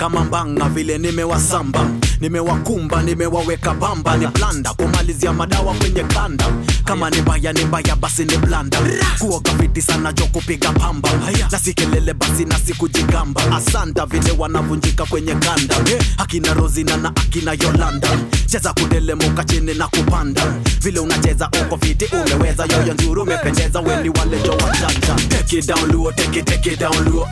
Kama 0.02 0.24
mbanga 0.24 0.70
vile 0.70 0.98
nimewasamba. 0.98 1.88
Nimewakumba 2.22 3.04
nimewaweka 3.04 3.74
bamba. 3.74 4.18
Ni 4.18 4.28
blanda 4.28 4.74
kumalizia 4.74 5.34
madawa 5.34 5.74
kwenye 5.74 6.04
kanda 6.04 6.46
kama 6.92 7.10
ni 7.10 7.22
mbaya 7.22 7.54
ni 7.54 7.66
mbaya 7.66 7.96
basi 7.96 8.26
ni 8.26 8.38
blanda. 8.38 8.78
Kuoga 9.20 9.52
viti 9.54 9.82
sana 9.82 10.14
jo 10.14 10.26
kupiga 10.26 10.72
pamba. 10.72 11.10
Na 11.52 11.60
sikelele 11.60 12.14
basi 12.14 12.46
na 12.46 12.60
sikujigamba 12.60 13.42
asanda 13.56 14.06
vile 14.06 14.32
wanavunjika 14.38 15.06
kwenye 15.06 15.36
kanda. 15.36 15.76
Akina 16.18 16.54
rozina 16.54 16.98
na 16.98 17.10
akina 17.10 17.54
yolanda. 17.54 18.08
Cheza 18.46 18.74
kudelemuka 18.74 19.44
chini 19.44 19.74
na 19.74 19.88
kupanda. 19.88 20.42
Vile 20.82 21.00
unacheza 21.00 21.50
uko 21.62 21.78
fiti 21.78 22.06
umeweza. 22.06 22.66
Yoyo 22.66 22.94
nzuri 22.94 23.22
umependeza 23.22 23.80
weni 23.80 24.10
wale 24.10 24.38
jo 24.44 24.52
wachanja 24.52 25.16
take 25.30 25.58
it 25.58 25.66
down 25.68 25.92
luo 25.92 26.12
take 26.12 26.40
it 26.40 26.46
take 26.46 26.70
it 26.74 26.80
down 26.80 27.06
luo. 27.10 27.28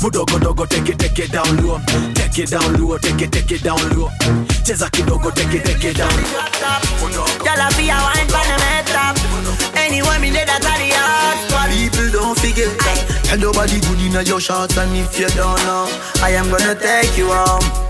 Mudogo 0.00 0.38
dogo 0.38 0.66
take 0.66 0.92
it 0.92 0.98
take 0.98 1.24
it 1.24 1.32
down 1.32 1.56
luo. 1.62 1.80
Take 2.14 2.42
it 2.42 2.50
down 2.50 2.76
luo 2.76 2.98
take 2.98 3.24
it 3.24 3.30
take 3.32 3.54
it 3.54 3.62
down 3.64 3.80
luo. 3.94 4.10
Cheza 4.62 4.88
kidogo 4.90 5.30
take 5.34 5.56
it 5.56 5.64
take 5.64 5.88
it 5.90 5.96
down 5.96 7.29
Y'all 7.44 7.60
a 7.60 7.68
be 7.76 7.88
a 7.88 7.96
wine 7.96 8.28
pan 8.28 8.46
the 8.50 8.56
metro. 8.60 9.04
Anywhere 9.74 10.18
me 10.20 10.30
dead 10.30 10.48
at 10.48 10.60
the 10.62 10.68
hard. 10.68 11.70
People 11.70 12.10
don't 12.10 12.38
forget 12.38 12.68
that 12.78 13.30
And 13.32 13.40
nobody 13.40 13.80
good 13.80 14.00
in 14.00 14.26
your 14.26 14.40
shots 14.40 14.76
And 14.76 14.94
if 14.96 15.18
you 15.18 15.28
don't 15.28 15.58
know 15.64 15.88
I 16.22 16.30
am 16.30 16.50
gonna 16.50 16.74
take 16.74 17.16
you 17.16 17.28
home 17.30 17.89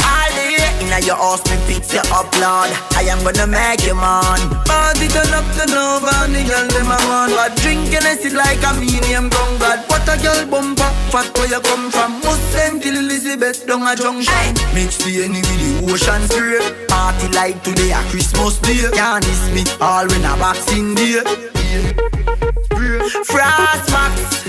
in 0.81 0.91
your 1.05 1.17
house, 1.17 1.45
me 1.49 1.57
fix 1.69 1.93
you 1.93 2.01
up, 2.11 2.33
Lord. 2.41 2.73
I 2.97 3.07
am 3.13 3.23
gonna 3.23 3.47
make 3.47 3.85
you 3.85 3.95
man. 3.95 4.41
Party 4.65 5.09
turn 5.09 5.31
up, 5.37 5.47
turn 5.55 5.73
over 5.73 6.11
And 6.25 6.35
the 6.35 6.43
girl 6.49 6.67
them 6.69 6.91
a 6.91 6.99
want. 7.09 7.33
But 7.37 7.57
drinking 7.61 8.07
is 8.09 8.25
it 8.25 8.35
like 8.35 8.61
a 8.65 8.73
medium 8.81 9.29
gun 9.29 9.59
God? 9.59 9.85
What 9.89 10.09
a 10.09 10.17
girl 10.21 10.47
bumper 10.47 10.91
Fat 11.13 11.29
where 11.37 11.49
you 11.49 11.61
come 11.61 11.91
from? 11.91 12.21
Muslim 12.25 12.81
till 12.81 12.97
Elizabeth 12.97 13.67
down 13.67 13.87
a 13.87 13.95
junction. 13.97 14.55
Mix 14.75 14.99
the 15.05 15.25
any 15.25 15.41
with 15.41 15.61
the 15.61 15.93
ocean 15.93 16.23
spray 16.29 16.61
Party 16.89 17.29
like 17.35 17.63
today 17.63 17.93
a 17.93 18.01
Christmas 18.11 18.59
day 18.61 18.89
Can't 18.93 19.25
miss 19.27 19.43
me 19.55 19.63
all 19.81 20.07
when 20.07 20.25
a 20.25 20.37
boxing 20.39 20.95
day 20.95 21.23
Frost 23.25 23.91
Max, 23.91 24.43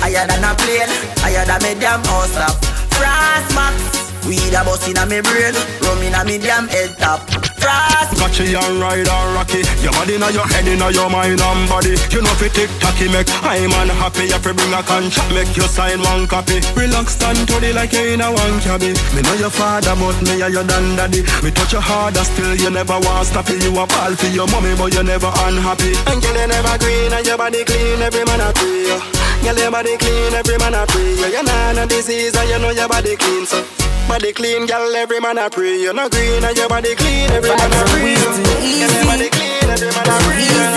higher 0.00 0.26
than 0.26 0.44
a 0.44 0.54
plane, 0.54 0.90
higher 1.18 1.44
than 1.44 1.62
me 1.62 1.78
damn 1.80 2.02
house 2.04 2.36
up. 2.36 2.54
Frost 2.94 3.54
Max, 3.54 4.05
weed 4.26 4.54
a 4.54 4.62
bust 4.64 4.88
inna 4.88 5.06
me 5.06 5.20
brain, 5.22 5.54
rum 5.82 6.02
inna 6.02 6.24
me 6.24 6.38
damn 6.38 6.68
head 6.68 6.98
top. 6.98 7.22
Frost. 7.56 8.06
You 8.36 8.52
young 8.52 8.78
ride 8.78 9.08
or 9.08 9.32
rocky. 9.32 9.64
Your 9.80 9.92
body 9.96 10.18
now 10.18 10.28
your 10.28 10.44
head 10.44 10.68
in 10.68 10.76
your 10.76 11.08
mind 11.08 11.40
and 11.40 11.68
body. 11.70 11.96
You 12.12 12.20
know 12.20 12.36
fi 12.36 12.52
tick 12.52 12.68
tacky 12.84 13.08
make 13.08 13.30
I'm 13.40 13.72
unhappy. 13.72 14.28
If 14.28 14.44
you 14.44 14.52
bring 14.52 14.74
a 14.76 14.82
contract 14.82 15.32
make 15.32 15.56
you 15.56 15.64
sign 15.64 16.02
one 16.04 16.26
copy. 16.26 16.60
Relax 16.76 17.16
stand 17.16 17.48
to 17.48 17.56
the 17.60 17.72
like 17.72 17.94
you 17.94 18.12
in 18.12 18.20
a 18.20 18.28
one 18.28 18.60
cabby 18.60 18.92
Me 19.16 19.22
know 19.22 19.34
your 19.40 19.48
father 19.48 19.96
but 19.96 20.20
me 20.28 20.42
a 20.42 20.50
your 20.50 20.68
daddy. 20.68 21.24
Me 21.40 21.50
touch 21.50 21.72
your 21.72 21.80
harder 21.80 22.24
still 22.24 22.54
you 22.56 22.68
never 22.68 23.00
want 23.00 23.26
stop 23.26 23.48
it. 23.48 23.62
You 23.62 23.72
a 23.72 23.86
ball 23.86 24.12
for 24.12 24.28
your 24.28 24.46
mommy 24.52 24.76
but 24.76 24.92
you 24.92 25.02
never 25.02 25.32
unhappy. 25.48 25.96
And 26.04 26.20
girl 26.20 26.36
you 26.36 26.46
never 26.46 26.76
green 26.76 27.12
and 27.16 27.24
your 27.24 27.38
body 27.38 27.64
clean 27.64 28.02
Every 28.02 28.24
man 28.26 28.40
a 28.44 28.52
pray 28.52 29.25
Girl 29.42 29.56
your 29.58 29.70
body 29.70 29.96
clean 29.96 30.34
every 30.34 30.58
man 30.58 30.74
a 30.74 30.86
pray 30.86 31.14
You 31.30 31.42
nah 31.42 31.72
no 31.72 31.86
disease 31.86 32.36
and 32.36 32.48
you 32.48 32.58
know 32.58 32.70
your 32.70 32.88
body 32.88 33.16
clean 33.16 33.46
so 33.46 33.64
Body 34.08 34.32
clean, 34.32 34.66
girl, 34.66 34.94
every 34.94 35.18
man 35.18 35.36
a 35.36 35.50
pray. 35.50 35.80
You 35.82 35.92
no 35.92 36.08
green 36.08 36.44
and 36.44 36.56
your 36.56 36.68
body 36.68 36.94
clean, 36.94 37.28
every 37.32 37.50
man 37.50 37.72
a 37.72 37.84
pray. 37.90 38.14
Girl, 38.14 38.92
your 38.94 39.04
body 39.04 39.28
clean, 39.30 39.68
every 39.68 39.88
man 39.90 40.06
a 40.06 40.22
pray. 40.22 40.75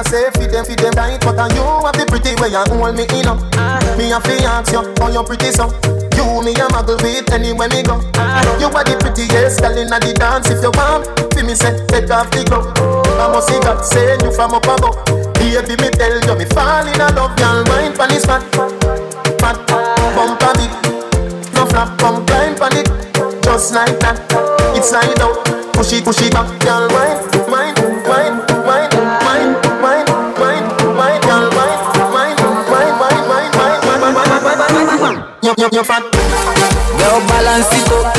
I 0.00 0.02
say 0.08 0.32
feed 0.32 0.48
them, 0.48 0.64
feed 0.64 0.80
them 0.80 0.96
right 0.96 1.20
But 1.20 1.36
uh, 1.36 1.44
you 1.52 1.60
have 1.60 1.92
the 1.92 2.08
pretty 2.08 2.32
way 2.40 2.48
you 2.48 2.64
hold 2.72 2.96
me 2.96 3.04
in 3.04 3.28
up. 3.28 3.36
Me 4.00 4.08
a 4.08 4.16
fi 4.16 4.40
ask 4.48 4.72
you, 4.72 4.80
how 4.96 5.12
you 5.12 5.20
pretty 5.20 5.52
so. 5.52 5.68
You 6.16 6.40
me 6.40 6.56
a 6.56 6.64
muggle 6.72 6.96
with 7.04 7.28
anywhere 7.28 7.68
me 7.68 7.84
go. 7.84 8.00
You 8.56 8.72
are 8.72 8.80
the 8.80 8.96
prettiest 8.96 9.60
girl 9.60 9.76
inna 9.76 10.00
the 10.00 10.16
dance 10.16 10.48
If 10.48 10.64
you 10.64 10.72
want, 10.72 11.04
fi 11.36 11.44
me 11.44 11.52
say, 11.52 11.76
take 11.92 12.08
off 12.08 12.32
the 12.32 12.48
glove 12.48 12.72
I 13.20 13.28
must 13.28 13.52
see 13.52 13.60
God 13.60 13.84
send 13.84 14.24
you 14.24 14.32
from 14.32 14.56
up 14.56 14.64
above. 14.64 15.04
Baby 15.36 15.76
me 15.76 15.92
tell 15.92 16.16
you, 16.16 16.32
me 16.32 16.48
fall 16.48 16.88
in 16.88 16.96
love 16.96 17.36
Y'all 17.36 17.60
mind 17.68 17.92
pon 17.92 18.08
this 18.08 18.24
fat, 18.24 18.40
fat 19.36 19.60
Bump 20.16 20.40
a 20.40 20.50
bit, 20.56 20.72
no 21.52 21.68
flap, 21.68 21.92
come 22.00 22.24
climb 22.24 22.56
pon 22.56 22.72
it. 22.72 22.88
Just 23.44 23.76
like 23.76 24.00
that, 24.00 24.16
it's 24.72 24.96
like 24.96 25.20
out 25.20 25.60
push 25.80 25.92
it, 25.92 26.04
push 26.04 26.20
it 26.20 26.32
back, 26.32 26.48
girl, 26.60 26.88
wine, 26.88 27.16
wine, 27.16 27.32
wine, 27.32 27.39
You, 35.42 35.54
you, 35.56 35.68
you 35.72 35.82
fat. 35.82 36.02
Girl, 36.02 37.20
balance 37.28 37.72
it 37.72 37.88
up. 37.92 38.14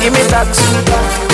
Give 0.00 0.12
me 0.12 0.22
that. 0.30 1.31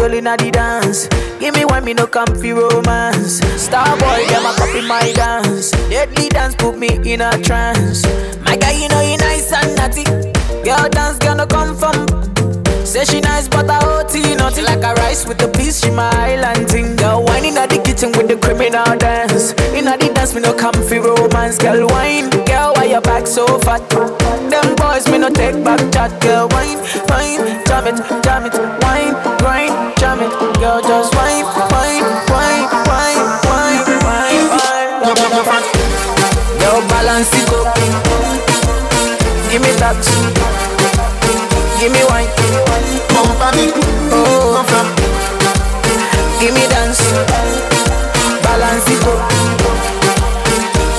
Girl 0.00 0.14
in 0.14 0.24
the 0.24 0.50
dance. 0.50 1.08
Give 1.38 1.54
me 1.54 1.64
one, 1.64 1.84
me 1.84 1.92
no 1.92 2.06
comfy 2.06 2.52
romance. 2.52 3.40
Star 3.60 3.96
boy, 3.98 4.24
them 4.28 4.46
a 4.46 4.54
copy 4.56 4.80
my 4.80 5.12
dance. 5.12 5.70
Deadly 5.90 6.28
dance 6.30 6.54
put 6.54 6.78
me 6.78 6.88
in 7.04 7.20
a 7.20 7.30
trance. 7.42 8.04
My 8.44 8.56
guy, 8.56 8.72
you 8.72 8.88
know 8.88 9.00
you 9.02 9.18
nice 9.18 9.52
and 9.52 9.76
naughty. 9.76 10.04
Girl 10.64 10.88
dance 10.88 11.18
gonna 11.18 11.46
come 11.46 11.76
from. 11.76 12.39
Say 12.90 13.04
she 13.04 13.20
nice, 13.20 13.46
but 13.46 13.70
I 13.70 13.78
OT 13.86 14.34
naughty 14.34 14.62
like 14.62 14.82
a 14.82 14.92
rice 14.94 15.24
with 15.24 15.38
the 15.38 15.46
peas. 15.46 15.78
She 15.78 15.90
my 15.90 16.10
island 16.10 16.68
thing. 16.68 16.96
Girl, 16.96 17.22
wine 17.22 17.44
in 17.44 17.54
the 17.54 17.78
kitchen 17.86 18.10
with 18.18 18.26
the 18.26 18.34
criminal 18.34 18.82
dance. 18.98 19.54
In 19.78 19.86
the 19.86 19.94
dance, 20.12 20.34
me 20.34 20.40
no 20.42 20.52
comfy 20.52 20.98
romance. 20.98 21.56
Girl, 21.56 21.86
wine. 21.86 22.30
Girl, 22.50 22.74
why 22.74 22.90
your 22.90 23.00
back 23.00 23.28
so 23.28 23.46
fat? 23.62 23.78
Them 24.50 24.74
boys, 24.74 25.06
me 25.06 25.22
no 25.22 25.30
take 25.30 25.62
back 25.62 25.78
chat. 25.94 26.10
Girl, 26.18 26.50
wine, 26.50 26.82
wine, 27.06 27.62
jam 27.62 27.86
it, 27.86 27.94
jam 28.26 28.50
it, 28.50 28.58
wine, 28.82 29.14
grind, 29.38 29.70
jam 30.02 30.18
it. 30.18 30.34
Girl, 30.58 30.82
just 30.82 31.14
wine, 31.14 31.46
wine, 31.70 32.02
wine, 32.26 32.66
wine, 32.90 33.22
wine, 33.46 33.86
wine, 34.02 34.34
wine. 34.98 35.64
Girl, 36.58 36.82
balance 36.90 37.30
it 37.38 37.54
up. 37.54 37.70
Give 39.46 39.62
me 39.62 39.70
that. 39.78 39.94
Give 41.78 41.92
me 41.94 42.02
wine 42.10 42.69
come 43.20 43.36
for 43.36 43.50
me. 43.56 43.66
Oh, 44.12 44.64
from. 44.68 44.86
Give 46.40 46.54
me 46.54 46.64
dance, 46.68 47.00
balance 48.42 48.88
it 48.88 49.04
up. 49.04 49.20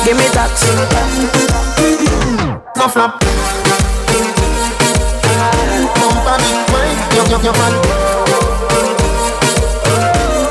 Give 0.05 0.17
me 0.17 0.27
that, 0.35 0.53
no 2.77 2.87
flop. 2.87 3.21
Come 5.97 6.17
for 6.25 6.37
me, 6.41 6.51
wine, 6.71 6.99
yo 7.15 7.23
yo 7.31 7.37
yo 7.45 7.51
man. 7.59 7.73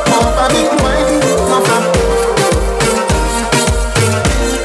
Come 0.07 0.31
for 0.37 0.47
me, 0.53 0.63
no 1.51 1.59
flop. 1.67 1.85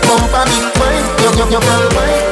Come 0.06 0.26
for 0.34 0.43
me, 0.49 0.58
wine, 0.80 1.08
yo 1.22 1.30
yo 1.38 1.45
yo 1.51 1.60
man. 1.60 2.24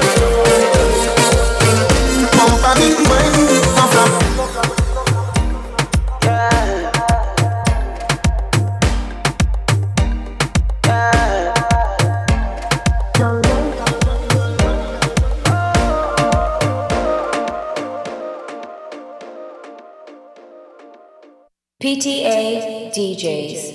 DJs. 22.94 23.74